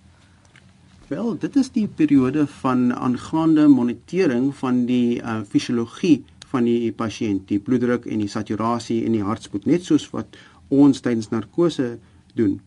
Wel, 1.09 1.39
dit 1.41 1.55
is 1.57 1.71
die 1.73 1.87
periode 1.89 2.43
van 2.47 2.91
aangaande 2.95 3.63
monitering 3.73 4.51
van 4.57 4.83
die 4.85 5.23
uh, 5.23 5.39
fisiologie 5.49 6.19
van 6.51 6.67
die 6.69 6.93
pasiënt, 6.93 7.47
die 7.49 7.61
bloeddruk 7.65 8.05
en 8.05 8.21
die 8.21 8.29
saturasie 8.29 8.99
en 9.07 9.17
die 9.17 9.25
hartspoed, 9.25 9.65
net 9.65 9.89
soos 9.89 10.05
wat 10.13 10.37
ons 10.69 11.01
tydens 11.01 11.31
narkose 11.33 11.95
doen 12.37 12.59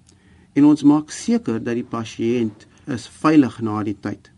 en 0.57 0.71
ons 0.71 0.81
maak 0.89 1.13
seker 1.13 1.61
dat 1.61 1.77
die 1.77 1.85
pasiënt 1.85 2.65
is 2.89 3.05
veilig 3.21 3.61
na 3.61 3.83
die 3.85 3.97
tyd. 4.01 4.33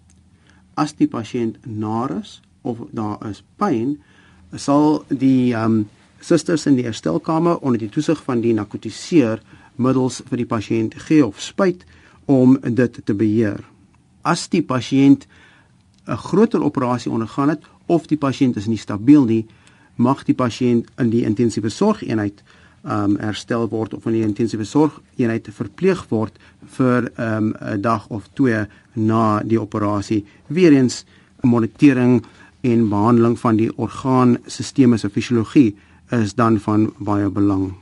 As 0.76 0.98
die 1.00 1.08
pasiënt 1.08 1.64
nar 1.64 2.18
is 2.20 2.42
of 2.68 2.84
daar 2.92 3.24
is 3.32 3.40
pyn, 3.56 4.02
sal 4.52 5.06
die 5.08 5.56
um, 5.56 5.86
susters 6.20 6.68
in 6.68 6.76
die 6.76 6.90
herstelkamer 6.92 7.64
onder 7.64 7.80
die 7.80 7.94
toesig 7.96 8.20
van 8.28 8.44
die 8.44 8.52
narkotiseer 8.52 9.40
middels 9.80 10.26
vir 10.28 10.44
die 10.44 10.54
pasiënt 10.58 11.06
gee 11.08 11.24
of 11.24 11.40
spuit 11.40 11.88
om 12.28 12.60
dit 12.68 13.00
te 13.08 13.16
beheer. 13.16 13.64
As 14.24 14.48
die 14.50 14.64
pasiënt 14.64 15.28
'n 16.08 16.18
groter 16.18 16.64
operasie 16.64 17.12
ondergaan 17.12 17.50
het 17.50 17.64
of 17.86 18.08
die 18.08 18.18
pasiënt 18.18 18.56
is 18.56 18.68
nie 18.68 18.78
stabiel 18.78 19.26
nie, 19.26 19.46
mag 19.96 20.24
die 20.24 20.36
pasiënt 20.36 20.90
in 20.98 21.10
die 21.10 21.24
intensiewe 21.24 21.70
sorgeenheid 21.70 22.44
um 22.84 23.16
herstel 23.18 23.70
word 23.72 23.94
of 23.94 24.06
in 24.06 24.18
die 24.18 24.26
intensiewe 24.26 24.66
sorgeenheid 24.68 25.48
verpleeg 25.56 26.04
word 26.10 26.40
vir 26.78 27.12
um 27.18 27.54
'n 27.62 27.82
dag 27.82 28.08
of 28.10 28.28
twee 28.34 28.66
na 28.94 29.40
die 29.44 29.60
operasie. 29.60 30.26
Weereens 30.48 31.06
monitering 31.42 32.24
en 32.62 32.90
behandeling 32.90 33.40
van 33.40 33.56
die 33.56 33.72
orgaanstelsels 33.78 35.02
se 35.02 35.10
fisiologie 35.10 35.76
is 36.12 36.34
dan 36.34 36.60
van 36.60 36.94
baie 36.98 37.30
belang. 37.30 37.74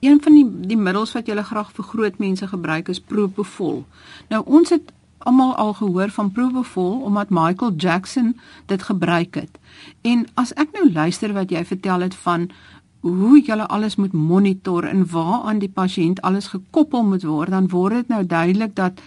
Een 0.00 0.20
van 0.22 0.32
die 0.34 0.46
die 0.68 0.76
middels 0.76 1.12
wat 1.12 1.26
jy 1.26 1.42
graag 1.42 1.72
vir 1.72 1.84
groot 1.84 2.18
mense 2.18 2.46
gebruik 2.46 2.88
is 2.88 3.00
Propofol. 3.00 3.84
Nou 4.28 4.42
ons 4.46 4.70
het 4.70 4.92
almal 5.28 5.54
al 5.54 5.72
gehoor 5.72 6.10
van 6.10 6.32
Propofol 6.32 7.00
omdat 7.00 7.30
Michael 7.30 7.72
Jackson 7.76 8.36
dit 8.66 8.82
gebruik 8.82 9.34
het. 9.34 9.58
En 10.00 10.26
as 10.34 10.52
ek 10.54 10.72
nou 10.72 10.92
luister 10.92 11.32
wat 11.32 11.50
jy 11.50 11.64
vertel 11.64 12.00
het 12.00 12.14
van 12.14 12.50
hoe 13.00 13.40
jy 13.40 13.56
alles 13.56 13.96
moet 13.96 14.12
monitor 14.12 14.84
en 14.84 15.06
waaraan 15.08 15.58
die 15.58 15.72
pasiënt 15.72 16.20
alles 16.20 16.52
gekoppel 16.52 17.04
moet 17.04 17.24
word, 17.24 17.50
dan 17.50 17.68
word 17.68 17.94
dit 17.94 18.08
nou 18.08 18.24
duidelik 18.26 18.74
dat 18.74 19.00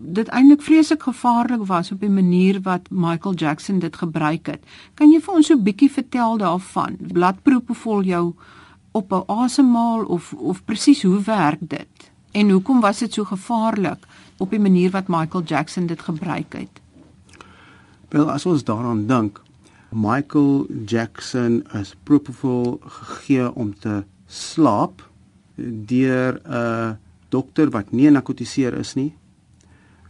dit 0.00 0.28
eintlik 0.28 0.62
vreeslik 0.62 1.02
gevaarlik 1.02 1.66
was 1.68 1.92
op 1.92 2.00
die 2.00 2.10
manier 2.10 2.60
wat 2.64 2.88
Michael 2.90 3.34
Jackson 3.34 3.78
dit 3.78 3.96
gebruik 3.96 4.46
het. 4.46 4.64
Kan 4.94 5.12
jy 5.12 5.20
vir 5.20 5.34
ons 5.34 5.46
so 5.46 5.54
'n 5.54 5.62
bietjie 5.62 5.90
vertel 5.90 6.38
daarvan? 6.38 6.96
Bladproepe 6.98 7.74
vol 7.74 8.02
jou 8.02 8.34
op 8.92 9.12
'n 9.12 9.24
asemhaal 9.26 10.04
of 10.04 10.32
of 10.32 10.64
presies 10.64 11.02
hoe 11.02 11.20
werk 11.20 11.58
dit? 11.60 12.10
En 12.32 12.50
hoekom 12.50 12.80
was 12.80 12.98
dit 12.98 13.12
so 13.12 13.24
gevaarlik 13.24 14.06
op 14.40 14.50
die 14.50 14.60
manier 14.60 14.90
wat 14.90 15.08
Michael 15.12 15.44
Jackson 15.44 15.86
dit 15.86 16.00
gebruik 16.00 16.56
het? 16.56 16.80
Wel, 18.10 18.30
as 18.32 18.46
ons 18.48 18.64
daaraan 18.64 19.04
dink, 19.06 19.42
Michael 19.90 20.66
Jackson 20.86 21.60
is 21.76 21.94
propofol 22.02 22.78
gegee 22.80 23.50
om 23.54 23.74
te 23.74 24.02
slaap 24.26 25.02
deur 25.86 26.40
'n 26.44 26.98
dokter 27.28 27.70
wat 27.70 27.92
nie 27.92 28.10
narkotiseer 28.10 28.74
is 28.74 28.94
nie. 28.94 29.14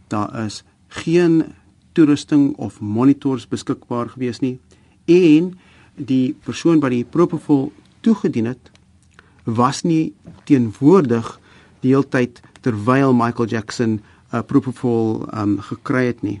Daar 0.07 0.45
is 0.45 0.63
geen 0.87 1.53
toerusting 1.91 2.55
of 2.57 2.79
monitors 2.79 3.47
beskikbaar 3.47 4.09
gewees 4.09 4.39
nie 4.39 4.59
en 5.05 5.57
die 5.95 6.35
persoon 6.43 6.79
wat 6.79 6.91
die 6.91 7.03
propofol 7.03 7.71
toegedien 8.01 8.45
het 8.45 8.71
was 9.43 9.81
nie 9.83 10.13
teenwoordig 10.43 11.39
die 11.81 11.93
hele 11.93 12.07
tyd 12.07 12.41
terwyl 12.61 13.13
Michael 13.13 13.49
Jackson 13.49 13.99
uh, 14.31 14.41
propofol 14.41 15.27
um, 15.33 15.59
gekry 15.61 16.05
het 16.05 16.23
nie. 16.25 16.39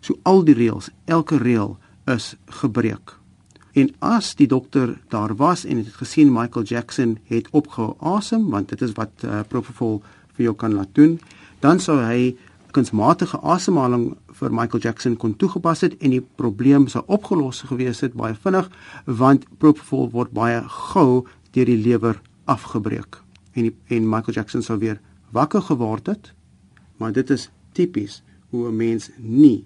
So 0.00 0.18
al 0.22 0.44
die 0.44 0.56
reëls, 0.58 0.90
elke 1.04 1.38
reël 1.38 1.76
is 2.10 2.34
gebreek. 2.62 3.16
En 3.72 3.88
as 4.04 4.34
die 4.36 4.46
dokter 4.46 4.98
daar 5.08 5.32
was 5.36 5.64
en 5.64 5.76
het 5.80 5.94
gesien 5.96 6.32
Michael 6.32 6.64
Jackson 6.64 7.18
het 7.30 7.48
opgehou 7.50 7.94
asem 7.98 8.50
want 8.50 8.68
dit 8.68 8.82
is 8.82 8.92
wat 8.98 9.24
uh, 9.24 9.40
propofol 9.48 10.02
vir 10.36 10.44
jou 10.50 10.54
kan 10.56 10.74
laat 10.74 10.92
doen, 10.92 11.18
dan 11.60 11.80
sou 11.80 11.96
hy 12.02 12.34
kunsmatige 12.72 13.40
asemhaling 13.40 14.12
vir 14.40 14.52
Michael 14.52 14.82
Jackson 14.82 15.16
kon 15.16 15.36
toegepas 15.36 15.84
het 15.84 15.96
en 16.00 16.12
die 16.16 16.24
probleem 16.40 16.88
sou 16.88 17.04
opgelos 17.06 17.62
gewees 17.68 18.00
het 18.04 18.16
baie 18.16 18.36
vinnig 18.44 18.68
want 19.06 19.46
propofol 19.60 20.10
word 20.12 20.32
baie 20.36 20.60
gou 20.92 21.24
deur 21.52 21.68
die 21.68 21.80
lewer 21.80 22.20
afgebreek. 22.44 23.20
En 23.52 23.68
die, 23.68 23.74
en 23.88 24.08
Michael 24.08 24.40
Jackson 24.40 24.64
sou 24.64 24.78
weer 24.80 25.00
wakker 25.32 25.62
geword 25.62 26.08
het. 26.12 26.32
Maar 27.02 27.12
dit 27.16 27.30
is 27.34 27.48
tipies 27.74 28.22
hoe 28.54 28.68
'n 28.68 28.76
mens 28.76 29.10
nie 29.18 29.64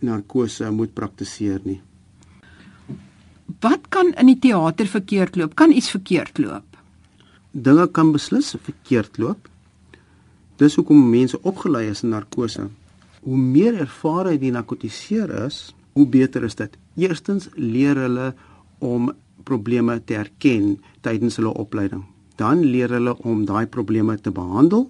narkose 0.00 0.70
moet 0.70 0.94
praktiseer 0.94 1.60
nie. 1.64 1.80
Wat 3.60 3.88
kan 3.88 4.14
in 4.14 4.26
die 4.26 4.38
teater 4.38 4.86
verkeerd 4.86 5.36
loop? 5.36 5.54
Kan 5.54 5.72
iets 5.72 5.90
verkeerd 5.90 6.38
loop? 6.38 6.64
Dinge 7.50 7.86
kan 7.90 8.12
beslis 8.12 8.54
verkeerd 8.62 9.18
loop. 9.18 9.48
Dis 10.56 10.74
hoekom 10.74 11.10
mense 11.10 11.42
opgelei 11.42 11.88
is 11.90 12.02
in 12.02 12.08
narkose 12.08 12.70
hoe 13.20 13.36
meer 13.36 13.76
ervare 13.80 14.36
die 14.40 14.52
narkotiseer 14.52 15.32
is, 15.46 15.70
hoe 15.96 16.06
beter 16.08 16.44
is 16.46 16.56
dit. 16.56 16.76
Eerstens 17.00 17.48
leer 17.56 17.98
hulle 18.00 18.30
om 18.78 19.10
probleme 19.44 19.98
te 20.04 20.16
erken 20.20 20.78
tydens 21.04 21.36
hulle 21.40 21.52
opleiding. 21.60 22.04
Dan 22.40 22.64
leer 22.64 22.92
hulle 22.96 23.16
om 23.28 23.44
daai 23.48 23.66
probleme 23.68 24.16
te 24.16 24.32
behandel. 24.32 24.88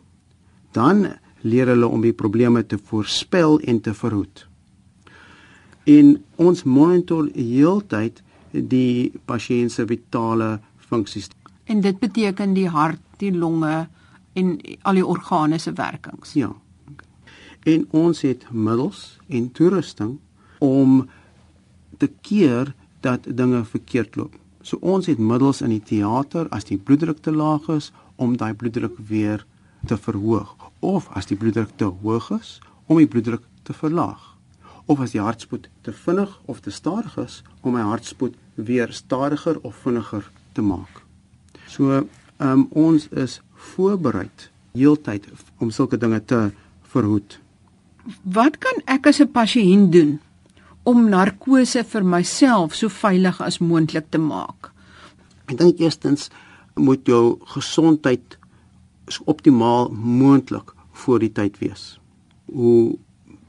Dan 0.77 1.09
leer 1.43 1.71
hulle 1.73 1.89
om 1.89 2.03
die 2.05 2.15
probleme 2.17 2.63
te 2.67 2.79
voorspel 2.79 3.59
en 3.61 3.81
te 3.81 3.95
verhoed. 3.95 4.47
En 5.89 6.17
ons 6.37 6.65
monitor 6.65 7.31
heeltyd 7.35 8.21
die 8.51 9.13
pasiënt 9.27 9.73
se 9.73 9.87
vitale 9.89 10.59
funksies. 10.91 11.31
En 11.65 11.81
dit 11.81 11.99
beteken 11.99 12.55
die 12.55 12.69
hart, 12.69 13.01
die 13.19 13.33
longe 13.33 13.87
en 14.39 14.59
al 14.83 15.01
die 15.01 15.07
organe 15.07 15.59
se 15.59 15.73
werkings. 15.73 16.35
Ja. 16.35 16.53
En 17.65 17.87
ons 17.91 18.23
het 18.25 18.47
middels 18.51 19.19
en 19.29 19.51
toerusting 19.53 20.19
om 20.59 21.09
te 21.99 22.09
keer 22.21 22.75
dat 23.01 23.27
dinge 23.29 23.65
verkeerd 23.65 24.17
loop. 24.17 24.37
So 24.63 24.77
ons 24.81 25.09
het 25.09 25.19
middels 25.19 25.63
in 25.65 25.73
die 25.73 25.85
teater 25.85 26.49
as 26.53 26.69
die 26.69 26.79
bloeddruk 26.79 27.23
te 27.25 27.33
laag 27.33 27.69
is 27.73 27.93
om 28.21 28.37
daai 28.37 28.53
bloeddruk 28.55 28.99
weer 29.09 29.47
te 29.89 29.97
verhoog 29.97 30.60
of 30.81 31.09
as 31.17 31.27
die 31.27 31.37
bloeddruk 31.37 31.77
te 31.77 31.89
hoog 32.03 32.31
is 32.41 32.59
om 32.87 32.99
die 32.99 33.09
bloeddruk 33.11 33.45
te 33.63 33.77
verlaag 33.77 34.31
of 34.91 35.01
as 35.01 35.13
die 35.15 35.23
hartspoed 35.23 35.69
te 35.87 35.93
vinnig 35.95 36.33
of 36.51 36.61
te 36.61 36.73
stadig 36.75 37.17
is 37.23 37.43
om 37.61 37.77
my 37.77 37.85
hartspoed 37.87 38.35
weer 38.55 38.93
stadiger 38.93 39.61
of 39.63 39.77
vinniger 39.85 40.25
te 40.53 40.63
maak. 40.63 41.03
So 41.71 42.03
um, 42.39 42.67
ons 42.71 43.07
is 43.15 43.39
voorberei 43.75 44.29
heeltyd 44.75 45.29
om 45.59 45.71
sulke 45.71 45.99
dinge 45.99 46.21
te 46.25 46.51
verhoed. 46.93 47.39
Wat 48.25 48.59
kan 48.59 48.83
ek 48.87 49.07
as 49.07 49.21
'n 49.21 49.31
pasiënt 49.31 49.93
doen 49.93 50.19
om 50.83 51.09
narkose 51.09 51.85
vir 51.85 52.05
myself 52.05 52.75
so 52.75 52.89
veilig 52.89 53.41
as 53.41 53.59
moontlik 53.59 54.11
te 54.11 54.19
maak? 54.19 54.73
Ek 55.47 55.59
dink 55.59 55.79
eerstens 55.79 56.31
moet 56.75 57.07
jou 57.07 57.39
gesondheid 57.45 58.39
so 59.11 59.27
optimaal 59.31 59.91
moontlik 59.91 60.75
voor 61.03 61.19
die 61.23 61.33
tyd 61.33 61.59
wees. 61.59 62.01
Hoe 62.53 62.99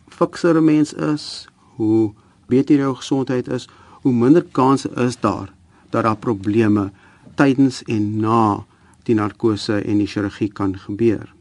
fikser 0.07 0.57
'n 0.57 0.65
mens 0.65 0.93
is, 0.93 1.47
hoe 1.75 2.13
beter 2.47 2.77
jou 2.77 2.95
gesondheid 2.95 3.47
is, 3.47 3.67
hoe 4.01 4.13
minder 4.13 4.43
kans 4.51 4.85
is 4.85 5.19
daar 5.19 5.53
dat 5.89 6.03
daar 6.03 6.17
probleme 6.17 6.91
tydens 7.35 7.83
en 7.83 8.17
na 8.17 8.65
die 9.03 9.15
narkose 9.15 9.81
en 9.81 9.97
die 9.97 10.07
chirurgie 10.07 10.51
kan 10.51 10.77
gebeur. 10.77 11.33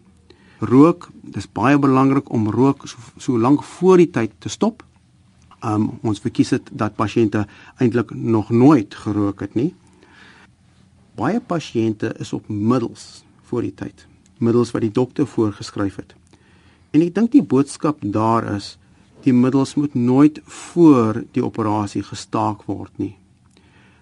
Rook, 0.59 1.11
dis 1.23 1.53
baie 1.53 1.79
belangrik 1.79 2.31
om 2.31 2.51
rook 2.51 2.89
so, 2.89 2.97
so 3.17 3.39
lank 3.39 3.63
voor 3.63 3.97
die 3.97 4.11
tyd 4.11 4.31
te 4.39 4.49
stop 4.49 4.83
um, 5.65 5.91
ons 6.07 6.21
verkies 6.23 6.55
dit 6.55 6.71
dat 6.73 6.97
pasiënte 6.99 7.45
eintlik 7.81 8.13
nog 8.15 8.51
nooit 8.51 8.95
gerook 9.05 9.45
het 9.45 9.57
nie. 9.59 9.73
Baie 11.19 11.41
pasiënte 11.41 12.15
is 12.23 12.33
op 12.33 12.49
middels 12.49 13.23
voor 13.51 13.67
die 13.67 13.75
tyd, 13.75 14.07
middels 14.41 14.73
wat 14.75 14.85
die 14.85 14.93
dokter 14.93 15.27
voorgeskryf 15.27 15.97
het. 15.97 16.15
En 16.91 17.05
ek 17.05 17.15
dink 17.15 17.33
die 17.33 17.45
boodskap 17.47 18.01
daar 18.03 18.47
is 18.57 18.77
die 19.25 19.35
middels 19.37 19.75
moet 19.77 19.95
nooit 19.95 20.41
voor 20.45 21.23
die 21.37 21.45
operasie 21.45 22.03
gestaak 22.03 22.65
word 22.69 22.93
nie. 22.99 23.17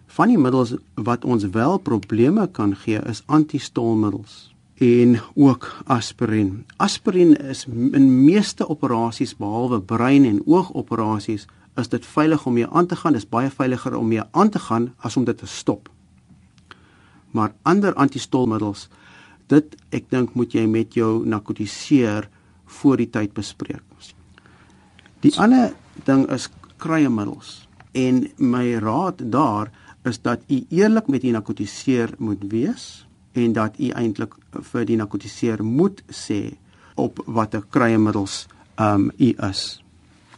Van 0.07 0.31
die 0.31 0.39
middels 0.39 0.77
wat 0.95 1.25
ons 1.25 1.45
wel 1.55 1.79
probleme 1.79 2.47
kan 2.47 2.77
gee 2.85 3.03
is 3.11 3.25
antistolmiddels 3.27 4.49
en 4.79 5.19
ook 5.35 5.67
aspirien. 5.91 6.65
Aspirien 6.77 7.35
is 7.37 7.67
in 7.67 8.25
meeste 8.25 8.69
operasies 8.69 9.35
behalwe 9.37 9.81
brein 9.81 10.25
en 10.25 10.43
oogoperasies 10.47 11.49
is 11.79 11.91
dit 11.91 12.07
veilig 12.07 12.47
om 12.47 12.55
mee 12.55 12.67
aan 12.67 12.87
te 12.87 12.97
gaan. 12.97 13.13
Dit 13.13 13.23
is 13.23 13.29
baie 13.31 13.51
veiliger 13.51 13.97
om 13.97 14.09
mee 14.09 14.23
aan 14.31 14.51
te 14.51 14.59
gaan 14.59 14.93
as 14.97 15.17
om 15.17 15.25
dit 15.25 15.39
te 15.39 15.47
stop. 15.47 15.91
Maar 17.31 17.53
ander 17.63 17.95
antistolmiddels, 17.95 18.89
dit 19.49 19.77
ek 19.97 20.11
dink 20.11 20.35
moet 20.39 20.55
jy 20.55 20.67
met 20.69 20.95
jou 20.95 21.27
narkotiseer 21.27 22.29
voor 22.79 22.97
die 23.01 23.11
tyd 23.11 23.35
bespreek. 23.35 23.83
Die 25.25 25.35
ander 25.43 25.73
ding 26.07 26.29
is 26.31 26.47
kruiemiddels. 26.79 27.67
En 27.93 28.29
my 28.39 28.77
raad 28.79 29.25
daar 29.33 29.73
is 30.07 30.21
dat 30.23 30.45
u 30.47 30.61
eerlik 30.71 31.09
met 31.11 31.25
die 31.27 31.33
narkotiseer 31.35 32.15
moet 32.19 32.45
wees 32.53 33.07
en 33.33 33.53
dat 33.53 33.79
u 33.79 33.91
eintlik 33.99 34.37
vir 34.71 34.87
die 34.87 34.97
narkotiseer 34.97 35.65
moet 35.65 36.03
sê 36.07 36.55
op 36.95 37.19
watter 37.27 37.65
kruiemiddels 37.71 38.47
um 38.79 39.11
u 39.19 39.35
is. 39.51 39.83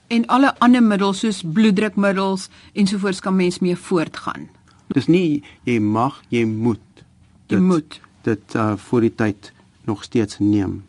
En 0.08 0.24
alle 0.26 0.54
ander 0.58 0.82
middels 0.82 1.20
soos 1.20 1.42
bloeddrukmiddels 1.44 2.48
ensovoorts 2.72 3.20
kan 3.20 3.36
mens 3.36 3.60
mee 3.60 3.76
voortgaan. 3.76 4.48
Dis 4.96 5.06
nie 5.06 5.42
jy 5.68 5.78
mag, 5.78 6.22
jy 6.32 6.46
moet. 6.48 7.04
Dit, 7.46 7.58
jy 7.58 7.64
moet 7.68 8.00
dit 8.22 8.54
uh 8.54 8.76
voor 8.76 9.00
die 9.00 9.14
tyd 9.14 9.52
nog 9.84 10.02
steeds 10.02 10.38
neem. 10.38 10.84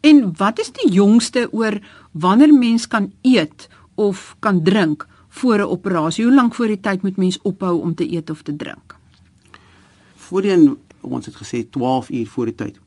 En 0.00 0.32
wat 0.36 0.58
is 0.58 0.72
die 0.72 0.92
jongste 0.92 1.48
oor 1.52 1.78
wanneer 2.10 2.54
mens 2.54 2.86
kan 2.86 3.12
eet 3.22 3.68
of 3.94 4.36
kan 4.38 4.62
drink 4.62 5.06
voor 5.28 5.58
'n 5.58 5.70
operasie? 5.76 6.24
Hoe 6.24 6.34
lank 6.34 6.54
voor 6.54 6.66
die 6.66 6.80
tyd 6.80 7.02
moet 7.02 7.16
mens 7.16 7.38
ophou 7.42 7.80
om 7.80 7.94
te 7.94 8.12
eet 8.12 8.30
of 8.30 8.42
te 8.42 8.56
drink? 8.56 8.96
Voorheen 10.16 10.76
ons 11.00 11.26
het 11.26 11.34
gesê 11.34 11.70
12 11.70 12.10
uur 12.10 12.26
voor 12.26 12.44
die 12.44 12.54
tyd. 12.54 12.78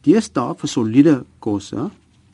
Deesdae 0.00 0.54
vir 0.54 0.68
soliede 0.68 1.24
kosse 1.38 1.90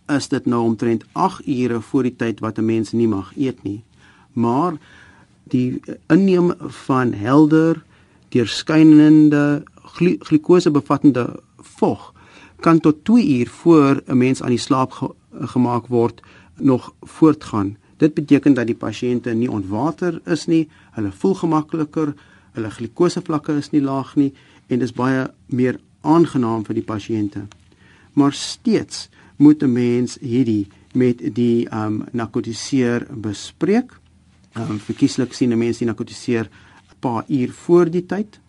is 0.08 0.28
dit 0.28 0.46
nou 0.46 0.62
omtrent 0.62 1.04
8 1.12 1.46
ure 1.46 1.80
voor 1.80 2.02
die 2.02 2.16
tyd 2.16 2.40
wat 2.40 2.58
'n 2.58 2.64
mens 2.64 2.92
nie 2.92 3.08
mag 3.08 3.32
eet 3.36 3.62
nie. 3.62 3.82
Maar 4.32 4.76
die 5.44 5.80
inneem 6.08 6.54
van 6.58 7.12
helder, 7.12 7.82
deurskynende 8.28 9.62
glikose 9.94 10.70
bevattende 10.70 11.42
vog 11.56 12.12
kan 12.62 12.80
tot 12.80 13.04
2 13.04 13.38
uur 13.38 13.48
voor 13.48 14.02
'n 14.06 14.16
mens 14.16 14.42
aan 14.42 14.54
die 14.54 14.58
slaap 14.58 14.92
ge 14.92 15.10
gemaak 15.30 15.86
word 15.86 16.22
nog 16.56 16.94
voortgaan. 17.00 17.76
Dit 17.96 18.14
beteken 18.14 18.54
dat 18.54 18.66
die 18.66 18.74
pasiënte 18.74 19.30
nie 19.30 19.50
ontwater 19.50 20.20
is 20.24 20.46
nie, 20.46 20.68
hulle 20.90 21.12
voel 21.12 21.34
gemakliker, 21.34 22.14
hulle 22.52 22.70
glikosevlakke 22.70 23.52
is 23.52 23.70
nie 23.70 23.82
laag 23.82 24.16
nie 24.16 24.32
en 24.66 24.78
dis 24.78 24.92
baie 24.92 25.30
meer 25.46 25.80
aangenaam 26.00 26.64
vir 26.64 26.74
die 26.74 26.86
pasiënte. 26.86 27.46
Maar 28.12 28.32
steeds 28.32 29.08
moet 29.36 29.62
'n 29.62 29.72
mens 29.72 30.18
hierdie 30.20 30.68
met 30.92 31.34
die 31.34 31.68
ehm 31.68 31.86
um, 31.86 32.04
narkotiseer 32.12 33.06
bespreek. 33.10 34.00
Ehm 34.52 34.70
um, 34.70 34.78
verkieslik 34.78 35.32
sien 35.32 35.52
'n 35.52 35.58
mens 35.58 35.78
die 35.78 35.86
narkotiseer 35.86 36.44
'n 36.44 36.98
paar 37.00 37.24
uur 37.28 37.52
voor 37.52 37.90
die 37.90 38.06
tyd. 38.06 38.40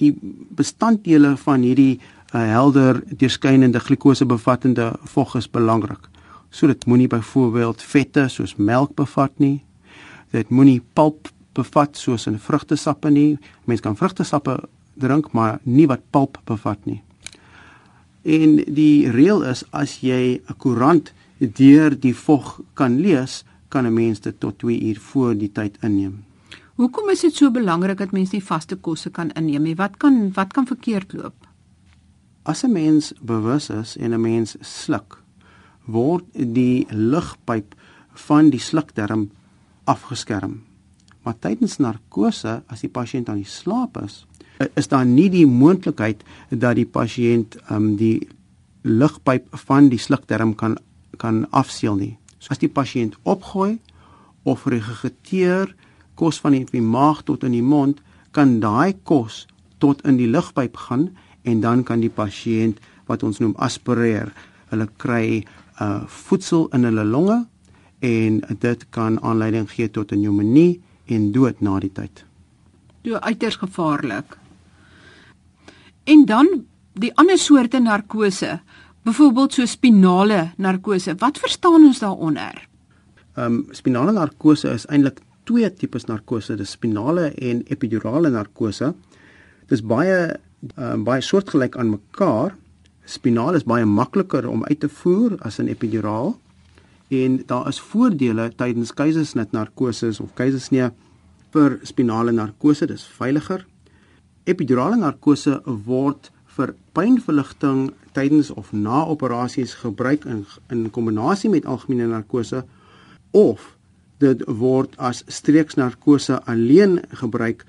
Die 0.00 0.14
bestanddele 0.56 1.36
van 1.36 1.62
hierdie 1.62 1.98
uh, 1.98 2.40
helder 2.40 3.02
deurskynende 3.10 3.80
glikose 3.80 4.26
bevattende 4.26 4.92
vog 5.04 5.36
is 5.36 5.50
belangrik. 5.50 6.08
So 6.50 6.66
dit 6.66 6.86
moenie 6.86 7.08
byvoorbeeld 7.08 7.82
vette 7.82 8.28
soos 8.28 8.56
melk 8.56 8.96
bevat 8.98 9.36
nie. 9.38 9.60
Dit 10.32 10.50
moenie 10.50 10.80
pulp 10.94 11.28
bevat 11.54 11.98
soos 11.98 12.26
in 12.30 12.38
vrugtesappe 12.38 13.10
nie. 13.10 13.38
Mense 13.66 13.84
kan 13.84 13.98
vrugtesappe 13.98 14.56
drink 15.00 15.32
maar 15.32 15.60
nie 15.64 15.86
wat 15.90 16.02
pulp 16.10 16.40
bevat 16.48 16.86
nie. 16.86 17.02
En 18.22 18.58
die 18.68 19.10
reël 19.10 19.44
is 19.48 19.64
as 19.72 20.00
jy 20.00 20.40
'n 20.40 20.56
koerant 20.58 21.12
deur 21.38 21.96
die 22.00 22.14
vog 22.14 22.60
kan 22.74 23.00
lees, 23.00 23.44
kan 23.68 23.86
'n 23.86 23.94
mens 23.94 24.20
dit 24.20 24.40
tot 24.40 24.58
2 24.58 24.80
uur 24.80 24.98
voor 25.00 25.34
die 25.34 25.52
tyd 25.52 25.76
inneem. 25.82 26.24
Hoekom 26.80 27.10
is 27.12 27.20
dit 27.20 27.36
so 27.36 27.52
belangrik 27.52 27.98
dat 28.00 28.12
mense 28.16 28.32
nie 28.32 28.40
vaste 28.40 28.76
kosse 28.80 29.10
kan 29.12 29.28
inneem 29.36 29.66
nie? 29.68 29.76
Wat 29.76 29.98
kan 30.00 30.30
wat 30.32 30.54
kan 30.56 30.64
verkeerd 30.64 31.12
loop? 31.12 31.34
As 32.48 32.64
'n 32.64 32.72
mens 32.72 33.12
bewus 33.20 33.68
is 33.68 33.96
en 33.96 34.14
'n 34.14 34.20
mens 34.20 34.56
sluk, 34.60 35.22
word 35.84 36.24
die 36.32 36.86
lugpyp 36.90 37.74
van 38.14 38.50
die 38.50 38.58
slukdarm 38.58 39.30
afgeskerm. 39.84 40.62
Maar 41.22 41.34
tydens 41.38 41.76
narkose, 41.76 42.62
as 42.66 42.80
die 42.80 42.88
pasiënt 42.88 43.28
aan 43.28 43.42
die 43.42 43.44
slaap 43.44 44.02
is, 44.02 44.26
is 44.74 44.88
daar 44.88 45.06
nie 45.06 45.28
die 45.28 45.46
moontlikheid 45.46 46.24
dat 46.48 46.76
die 46.76 46.86
pasiënt 46.86 47.56
um 47.70 47.96
die 47.96 48.28
lugpyp 48.82 49.46
van 49.66 49.88
die 49.88 49.98
slukdarm 49.98 50.54
kan 50.54 50.78
kan 51.16 51.50
afseël 51.50 51.96
nie. 51.96 52.18
So 52.38 52.48
as 52.50 52.58
die 52.58 52.72
pasiënt 52.72 53.16
opgooi 53.22 53.78
of 54.42 54.66
regurgiteer 54.66 55.74
kos 56.14 56.40
van 56.40 56.52
die, 56.52 56.64
die 56.70 56.84
maag 56.84 57.22
tot 57.28 57.44
in 57.44 57.52
die 57.52 57.64
mond, 57.64 58.00
kan 58.30 58.58
daai 58.60 58.94
kos 59.04 59.46
tot 59.78 60.02
in 60.06 60.18
die 60.20 60.28
lugpyp 60.30 60.76
gaan 60.76 61.08
en 61.42 61.60
dan 61.60 61.84
kan 61.84 62.00
die 62.00 62.12
pasiënt 62.12 62.80
wat 63.08 63.22
ons 63.26 63.40
noem 63.40 63.54
aspireer. 63.58 64.32
Hulle 64.70 64.88
kry 64.96 65.44
uh 65.80 66.04
voedsel 66.06 66.68
in 66.76 66.84
hulle 66.84 67.04
longe 67.04 67.38
en 68.04 68.42
dit 68.60 68.84
kan 68.90 69.16
aanleiding 69.24 69.70
gee 69.70 69.88
tot 69.88 70.12
'n 70.12 70.20
pneumonie 70.20 70.80
en 71.06 71.32
dood 71.32 71.60
na 71.60 71.78
die 71.80 71.92
tyd. 71.92 72.24
Dit 73.02 73.12
is 73.12 73.20
uiters 73.20 73.56
gevaarlik. 73.56 74.36
En 76.04 76.24
dan 76.24 76.64
die 76.92 77.12
ander 77.16 77.38
soorte 77.38 77.78
narkose 77.78 78.60
Byvoorbeeld 79.02 79.52
so 79.52 79.64
spinale 79.64 80.50
narkose. 80.56 81.14
Wat 81.18 81.38
verstaan 81.38 81.84
ons 81.84 81.98
daaronder? 81.98 82.68
Ehm 83.34 83.52
um, 83.52 83.66
spinale 83.70 84.12
narkose 84.12 84.68
is 84.68 84.86
eintlik 84.86 85.20
twee 85.50 85.70
tipes 85.74 86.06
narkose, 86.06 86.54
dis 86.56 86.76
spinale 86.76 87.30
en 87.42 87.64
epidurale 87.74 88.30
narkose. 88.30 88.92
Dis 89.70 89.82
baie 89.82 90.18
um, 90.76 91.04
baie 91.06 91.22
soortgelyk 91.24 91.78
aan 91.80 91.96
mekaar. 91.96 92.54
Spinaal 93.10 93.58
is 93.58 93.66
baie 93.66 93.86
makliker 93.88 94.46
om 94.46 94.62
uit 94.68 94.80
te 94.80 94.90
voer 95.00 95.36
as 95.42 95.58
'n 95.58 95.68
epiduraal 95.68 96.36
en 97.10 97.42
daar 97.46 97.68
is 97.68 97.80
voordele 97.80 98.52
tydens 98.54 98.92
keisersnit 98.94 99.52
narkose 99.52 100.12
of 100.22 100.34
keisersnee 100.34 100.90
vir 101.50 101.78
spinale 101.82 102.32
narkose, 102.32 102.86
dis 102.86 103.02
veiliger. 103.18 103.66
Epidurale 104.46 104.96
narkose 104.96 105.60
word 105.86 106.30
vir 106.56 106.74
pynverligting 106.94 107.90
tydens 108.12 108.50
of 108.50 108.72
na 108.72 109.02
operasies 109.06 109.74
gebruik 109.82 110.24
in 110.24 110.46
in 110.68 110.90
kombinasie 110.90 111.50
met 111.50 111.66
algemene 111.66 112.06
narkose 112.06 112.64
of 113.30 113.76
dit 114.20 114.42
word 114.60 114.96
as 114.98 115.22
streeksnarkose 115.32 116.40
alleen 116.50 117.00
gebruik 117.22 117.64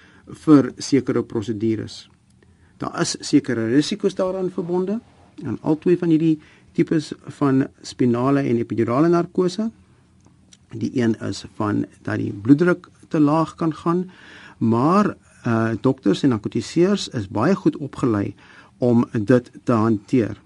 vir 0.46 0.72
sekere 0.78 1.24
prosedures. 1.24 2.08
Daar 2.82 3.02
is 3.02 3.16
sekere 3.20 3.68
risiko's 3.72 4.16
daaraan 4.16 4.52
verbonde 4.52 5.00
aan 5.46 5.60
albei 5.62 5.98
van 5.98 6.12
hierdie 6.14 6.40
tipes 6.76 7.12
van 7.40 7.66
spinale 7.82 8.44
en 8.48 8.60
epidurale 8.62 9.10
narkose. 9.10 9.70
Die 10.72 10.92
een 10.96 11.16
is 11.28 11.46
van 11.60 11.86
dat 12.02 12.20
die 12.22 12.32
bloeddruk 12.34 12.88
te 13.12 13.20
laag 13.20 13.56
kan 13.56 13.76
gaan, 13.76 14.10
maar 14.58 15.16
uh 15.48 15.74
dokters 15.82 16.24
en 16.24 16.30
narkotiseers 16.30 17.08
is 17.18 17.28
baie 17.28 17.56
goed 17.56 17.78
opgelei 17.78 18.36
om 18.78 19.06
dit 19.14 19.52
te 19.64 19.74
hanteer. 19.74 20.38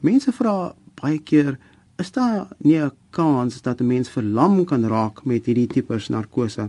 Mense 0.00 0.32
vra 0.32 0.74
baie 1.00 1.18
keer, 1.18 1.56
is 1.96 2.12
daar 2.12 2.48
nie 2.58 2.80
'n 2.80 2.92
kans 3.10 3.62
dat 3.62 3.80
'n 3.80 3.86
mens 3.86 4.08
verlam 4.08 4.64
kan 4.64 4.84
raak 4.84 5.24
met 5.24 5.46
hierdie 5.46 5.66
tipes 5.66 6.08
narkose? 6.08 6.68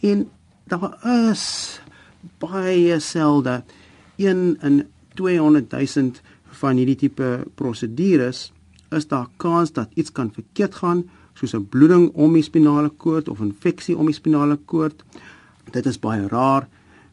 En 0.00 0.30
daar 0.64 1.06
is 1.30 1.80
baie 2.38 2.98
selde 2.98 3.62
1 4.16 4.56
in 4.60 4.86
200 5.14 5.70
000 5.70 6.10
van 6.44 6.76
hierdie 6.76 6.96
tipe 6.96 7.46
prosedures 7.54 8.52
is 8.90 9.06
daar 9.06 9.28
kans 9.36 9.72
dat 9.72 9.88
iets 9.94 10.12
kan 10.12 10.32
verkeerd 10.32 10.74
gaan 10.74 11.10
soos 11.34 11.54
'n 11.54 11.68
bloeding 11.68 12.10
om 12.14 12.32
die 12.32 12.42
spinale 12.42 12.88
koord 12.88 13.28
of 13.28 13.40
infeksie 13.40 13.96
om 13.96 14.06
die 14.06 14.14
spinale 14.14 14.56
koord. 14.56 15.04
Dit 15.70 15.86
is 15.86 15.98
baie 15.98 16.28
rar. 16.28 16.68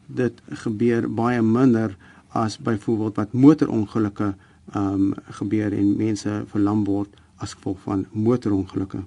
Dit 0.06 0.42
gebeur 0.48 1.14
baie 1.14 1.42
minder 1.42 1.96
as 2.28 2.58
byvoorbeeld 2.58 3.16
wat 3.16 3.32
motorongelukke 3.32 4.24
ehm 4.24 4.45
um, 4.74 5.14
gebeur 5.38 5.72
en 5.72 5.96
mense 5.96 6.44
verlam 6.46 6.84
word 6.84 7.08
as 7.36 7.54
gevolg 7.54 7.78
van 7.84 8.06
motorongelukke. 8.12 9.02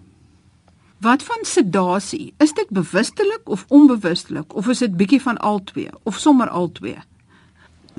Wat 1.00 1.24
van 1.24 1.46
sedasie? 1.48 2.34
Is 2.38 2.54
dit 2.54 2.70
bewustelik 2.70 3.50
of 3.50 3.66
onbewustelik 3.68 4.56
of 4.56 4.68
is 4.68 4.84
dit 4.84 4.98
bietjie 5.00 5.22
van 5.22 5.38
albei 5.38 5.88
of 6.04 6.20
sommer 6.20 6.50
albei? 6.50 6.98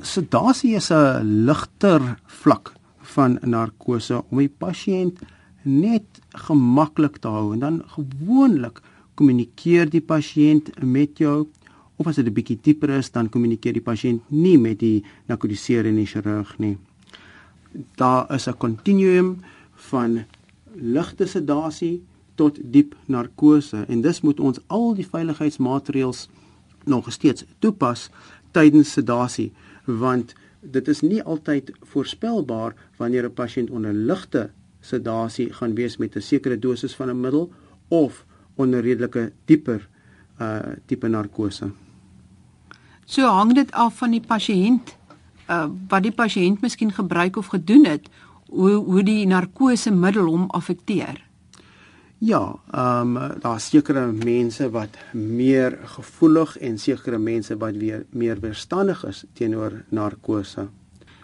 Sedasie 0.01 0.75
is 0.75 0.91
'n 0.91 1.45
ligter 1.45 2.17
vlak 2.25 2.73
van 3.01 3.37
narkose 3.41 4.23
om 4.29 4.37
die 4.37 4.49
pasiënt 4.49 5.19
net 5.63 6.21
gemaklik 6.29 7.17
te 7.17 7.27
hou 7.27 7.53
en 7.53 7.59
dan 7.59 7.81
gewoonlik 7.95 8.81
kommunikeer 9.15 9.89
die 9.89 10.01
pasiënt 10.01 10.71
met 10.81 11.17
jou 11.17 11.47
of 11.97 12.07
as 12.07 12.15
dit 12.15 12.25
'n 12.25 12.33
bietjie 12.33 12.59
dieper 12.61 12.89
is 12.89 13.11
dan 13.11 13.29
kommunikeer 13.29 13.73
die 13.73 13.87
pasiënt 13.91 14.21
nie 14.29 14.57
met 14.57 14.79
die 14.79 15.03
narkotiserende 15.27 16.05
chirurg 16.05 16.57
nie. 16.57 16.77
Daar 17.95 18.33
is 18.33 18.47
'n 18.47 18.57
kontinuum 18.57 19.43
van 19.75 20.25
ligte 20.73 21.25
sedasie 21.25 22.03
tot 22.35 22.59
diep 22.63 22.95
narkose 23.05 23.85
en 23.87 24.01
dis 24.01 24.21
moet 24.21 24.39
ons 24.39 24.59
al 24.67 24.93
die 24.95 25.07
veiligheidsmaatreëls 25.07 26.29
nog 26.85 27.11
steeds 27.11 27.45
toepas 27.59 28.09
tydens 28.51 28.91
sedasie 28.91 29.51
want 29.85 30.33
dit 30.61 30.87
is 30.87 31.01
nie 31.01 31.23
altyd 31.23 31.71
voorspelbaar 31.93 32.75
wanneer 32.97 33.25
'n 33.25 33.33
pasiënt 33.33 33.69
onder 33.69 33.93
ligte 33.93 34.49
sedasie 34.79 35.53
gaan 35.53 35.75
wees 35.75 35.97
met 35.97 36.15
'n 36.15 36.21
sekere 36.21 36.59
dosis 36.59 36.95
van 36.95 37.09
'n 37.09 37.19
middel 37.19 37.51
of 37.87 38.25
onder 38.55 38.81
redelike 38.81 39.31
dieper 39.45 39.89
uh 40.41 40.59
tipe 40.85 41.07
narkose. 41.07 41.71
So 43.05 43.27
hang 43.27 43.53
dit 43.53 43.71
af 43.71 43.97
van 43.97 44.11
die 44.11 44.23
pasiënt 44.27 44.95
uh 45.51 45.67
wat 45.89 46.03
die 46.03 46.15
pasiënt 46.15 46.61
miskien 46.61 46.93
gebruik 46.95 47.37
of 47.37 47.51
gedoen 47.51 47.85
het 47.85 48.07
hoe 48.51 48.71
hoe 48.71 49.03
die 49.03 49.27
narkose 49.27 49.91
middel 49.91 50.25
hom 50.27 50.47
affekteer. 50.49 51.19
Ja, 52.21 52.55
ehm 52.71 53.17
um, 53.17 53.39
daar 53.41 53.59
sekere 53.59 54.11
mense 54.11 54.69
wat 54.69 54.97
meer 55.13 55.79
gevoelig 55.83 56.57
en 56.57 56.77
sekere 56.77 57.17
mense 57.17 57.57
wat 57.57 57.75
weer 57.75 58.05
meer 58.09 58.39
weerstandig 58.39 59.05
is 59.05 59.23
teenoor 59.33 59.83
narkose. 59.89 60.67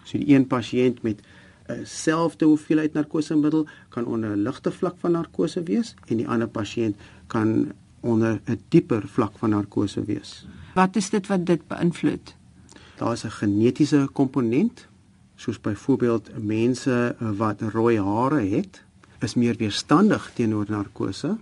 So 0.04 0.18
die 0.18 0.34
een 0.34 0.46
pasiënt 0.46 1.02
met 1.02 1.22
'n 1.68 1.84
selfde 1.84 2.44
hoeveelheid 2.44 2.92
narkosemiddel 2.92 3.66
kan 3.88 4.06
onder 4.06 4.30
'n 4.30 4.42
ligte 4.42 4.70
vlak 4.70 4.96
van 4.98 5.12
narkose 5.12 5.62
wees 5.62 5.94
en 6.06 6.16
die 6.16 6.28
ander 6.28 6.48
pasiënt 6.48 6.96
kan 7.26 7.72
onder 8.00 8.40
'n 8.46 8.60
dieper 8.68 9.08
vlak 9.08 9.38
van 9.38 9.50
narkose 9.50 10.04
wees. 10.04 10.46
Wat 10.74 10.96
is 10.96 11.10
dit 11.10 11.26
wat 11.26 11.46
dit 11.46 11.66
beïnvloed? 11.68 12.37
Daar 12.98 13.12
is 13.12 13.24
'n 13.24 13.30
genetiese 13.30 14.08
komponent, 14.12 14.86
soos 15.36 15.60
byvoorbeeld 15.60 16.30
mense 16.44 17.16
wat 17.18 17.60
rooi 17.60 18.00
hare 18.00 18.40
het 18.40 18.82
is 19.18 19.34
meer 19.34 19.56
weerstandig 19.56 20.30
teenoor 20.34 20.64
narkose 20.68 21.36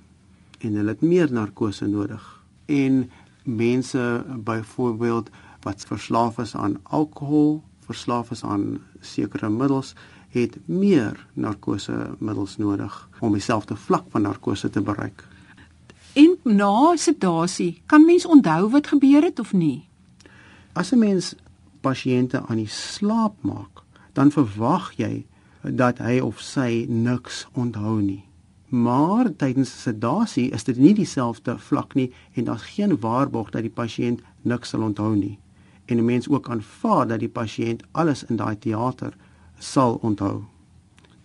en 0.59 0.75
hulle 0.75 0.89
het 0.89 1.01
meer 1.01 1.33
narkose 1.33 1.87
nodig. 1.87 2.43
En 2.65 3.11
mense 3.45 4.25
byvoorbeeld 4.37 5.31
wat 5.61 5.85
verslaaf 5.87 6.39
is 6.39 6.55
aan 6.57 6.77
alkohol, 6.83 7.63
verslaaf 7.85 8.31
is 8.31 8.45
aan 8.45 8.79
sekere 9.01 9.49
middels, 9.51 9.95
het 10.29 10.59
meer 10.65 11.27
narkose 11.33 12.17
middels 12.19 12.57
nodig 12.57 13.09
om 13.19 13.33
dieselfde 13.33 13.77
vlak 13.77 14.05
van 14.11 14.23
narkose 14.23 14.71
te 14.71 14.81
bereik. 14.81 15.25
En 16.13 16.37
na 16.43 16.97
sedasie, 16.97 17.83
kan 17.87 18.05
mens 18.05 18.27
onthou 18.27 18.71
wat 18.71 18.87
gebeur 18.87 19.23
het 19.23 19.39
of 19.39 19.53
nie? 19.53 19.89
As 20.73 20.93
'n 20.93 20.99
mens 20.99 21.35
pasiënte 21.87 22.43
aan 22.47 22.61
die 22.63 22.71
slaap 22.71 23.39
maak, 23.47 23.83
dan 24.19 24.35
verwag 24.35 24.93
jy 24.99 25.27
dat 25.63 25.99
hy 26.03 26.19
of 26.23 26.41
sy 26.43 26.87
niks 26.89 27.45
onthou 27.55 27.99
nie. 28.03 28.23
Maar 28.69 29.31
tydens 29.39 29.71
sedasie 29.83 30.49
is 30.55 30.67
dit 30.67 30.79
nie 30.79 30.95
dieselfde 30.95 31.55
vlak 31.69 31.95
nie 31.95 32.09
en 32.35 32.49
daar's 32.49 32.67
geen 32.75 32.97
waarborg 33.01 33.53
dat 33.55 33.63
die 33.63 33.73
pasiënt 33.73 34.25
niks 34.43 34.75
sal 34.75 34.83
onthou 34.83 35.15
nie. 35.15 35.39
En 35.87 35.99
'n 35.99 36.05
mens 36.05 36.29
ook 36.29 36.51
aanvaar 36.51 37.07
dat 37.07 37.21
die 37.21 37.29
pasiënt 37.29 37.83
alles 37.93 38.25
in 38.25 38.37
daai 38.37 38.59
teater 38.59 39.15
sal 39.59 39.99
onthou. 40.03 40.45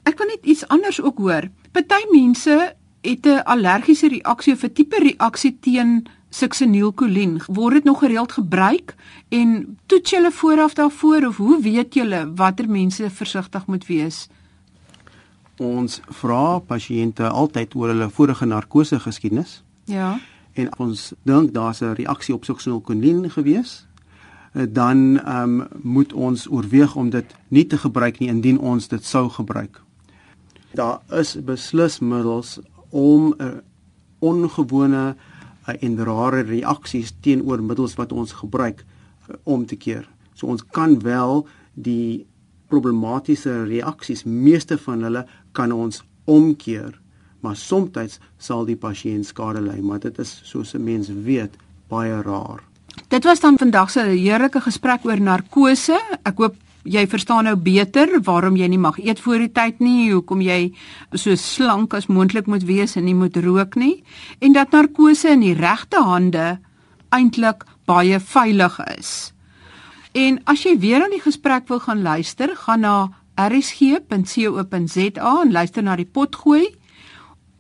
Ek 0.04 0.16
kan 0.16 0.28
net 0.28 0.46
iets 0.46 0.68
anders 0.68 1.02
ook 1.02 1.18
hoor. 1.18 1.50
Party 1.72 2.06
mense 2.12 2.76
het 3.02 3.26
'n 3.26 3.44
allergiese 3.44 4.08
reaksie 4.08 4.54
of 4.54 4.64
'n 4.64 4.74
tipe 4.74 4.98
reaksie 5.00 5.58
teen 5.60 6.06
succinylcholine. 6.32 7.44
Word 7.46 7.74
dit 7.74 7.84
nog 7.84 8.00
gereeld 8.00 8.32
gebruik 8.32 8.96
en 9.30 9.78
toets 9.86 10.10
julle 10.10 10.32
vooraf 10.32 10.74
daarvoor 10.74 11.28
of 11.28 11.38
hoe 11.38 11.62
weet 11.62 11.94
julle 11.94 12.32
watter 12.36 12.70
mense 12.70 13.10
versigtig 13.10 13.66
moet 13.66 13.86
wees? 13.86 14.28
Ons 15.60 16.00
vra 16.08 16.60
pasiënte 16.60 17.28
altyd 17.30 17.76
oor 17.76 17.94
hulle 17.94 18.10
vorige 18.10 18.46
narkose 18.46 19.00
geskiedenis. 19.00 19.62
Ja. 19.86 20.18
En 20.54 20.72
ons 20.80 21.12
dink 21.24 21.54
daar's 21.54 21.82
'n 21.82 21.94
reaksie 21.94 22.36
op 22.36 22.46
succinylcholine 22.46 23.30
gewees, 23.30 23.86
dan 24.54 25.28
um, 25.28 25.68
moet 25.82 26.14
ons 26.14 26.48
oorweeg 26.52 26.96
om 26.96 27.10
dit 27.10 27.36
nie 27.48 27.68
te 27.68 27.78
gebruik 27.78 28.20
nie 28.20 28.30
indien 28.30 28.60
ons 28.60 28.88
dit 28.88 29.06
sou 29.06 29.30
gebruik. 29.30 29.82
Daar 30.74 31.00
is 31.10 31.38
beslis 31.44 32.00
middels 32.00 32.60
om 32.90 33.34
'n 33.38 33.62
ongewone 34.20 35.16
en 35.66 35.98
rare 36.06 36.42
reaksies 36.48 37.14
teenoor 37.22 37.62
middels 37.62 37.96
wat 38.00 38.12
ons 38.12 38.34
gebruik 38.42 38.84
uh, 38.84 39.36
om 39.44 39.66
te 39.66 39.76
keer. 39.76 40.08
So 40.34 40.48
ons 40.48 40.66
kan 40.74 41.00
wel 41.00 41.46
die 41.74 42.26
problematiese 42.72 43.64
reaksies, 43.68 44.24
meeste 44.24 44.78
van 44.78 45.04
hulle 45.04 45.26
kan 45.52 45.72
ons 45.72 46.04
omkeer, 46.26 46.96
maar 47.42 47.56
soms 47.58 48.20
sal 48.38 48.66
die 48.66 48.78
pasiënt 48.78 49.28
skade 49.28 49.62
ly, 49.62 49.80
maar 49.82 50.00
dit 50.00 50.18
is 50.20 50.42
soos 50.46 50.74
'n 50.76 50.84
mens 50.84 51.10
weet 51.10 51.58
baie 51.90 52.22
rar. 52.22 52.64
Dit 53.08 53.24
was 53.24 53.40
dan 53.40 53.58
vandag 53.58 53.90
se 53.92 54.00
heerlike 54.00 54.62
gesprek 54.62 55.06
oor 55.06 55.20
narkose. 55.20 56.00
Ek 56.24 56.38
hoop 56.38 56.56
jy 56.84 57.06
verstaan 57.08 57.46
nou 57.46 57.56
beter 57.56 58.22
waarom 58.26 58.58
jy 58.58 58.68
nie 58.68 58.82
mag 58.82 58.98
eet 59.00 59.20
voor 59.20 59.40
die 59.40 59.52
tyd 59.52 59.80
nie, 59.80 60.12
hoekom 60.12 60.42
jy 60.42 60.74
so 61.14 61.36
slank 61.36 61.94
as 61.94 62.08
moontlik 62.08 62.48
moet 62.48 62.64
wees 62.64 62.96
en 62.96 63.06
nie 63.06 63.16
moet 63.16 63.38
rook 63.38 63.76
nie 63.76 64.04
en 64.40 64.54
dat 64.54 64.72
narkose 64.72 65.30
in 65.30 65.46
die 65.46 65.58
regte 65.58 66.02
hande 66.02 66.60
eintlik 67.12 67.64
baie 67.86 68.20
veilig 68.20 68.80
is. 68.98 69.34
En 70.14 70.42
as 70.50 70.64
jy 70.66 70.80
weer 70.80 71.04
aan 71.04 71.12
die 71.14 71.22
gesprek 71.24 71.68
wil 71.72 71.80
gaan 71.80 72.02
luister, 72.02 72.56
gaan 72.66 72.80
na 72.84 73.10
rsg.co.za 73.36 75.42
en 75.42 75.52
luister 75.52 75.84
na 75.84 75.96
die 75.96 76.06
potgooi. 76.06 76.76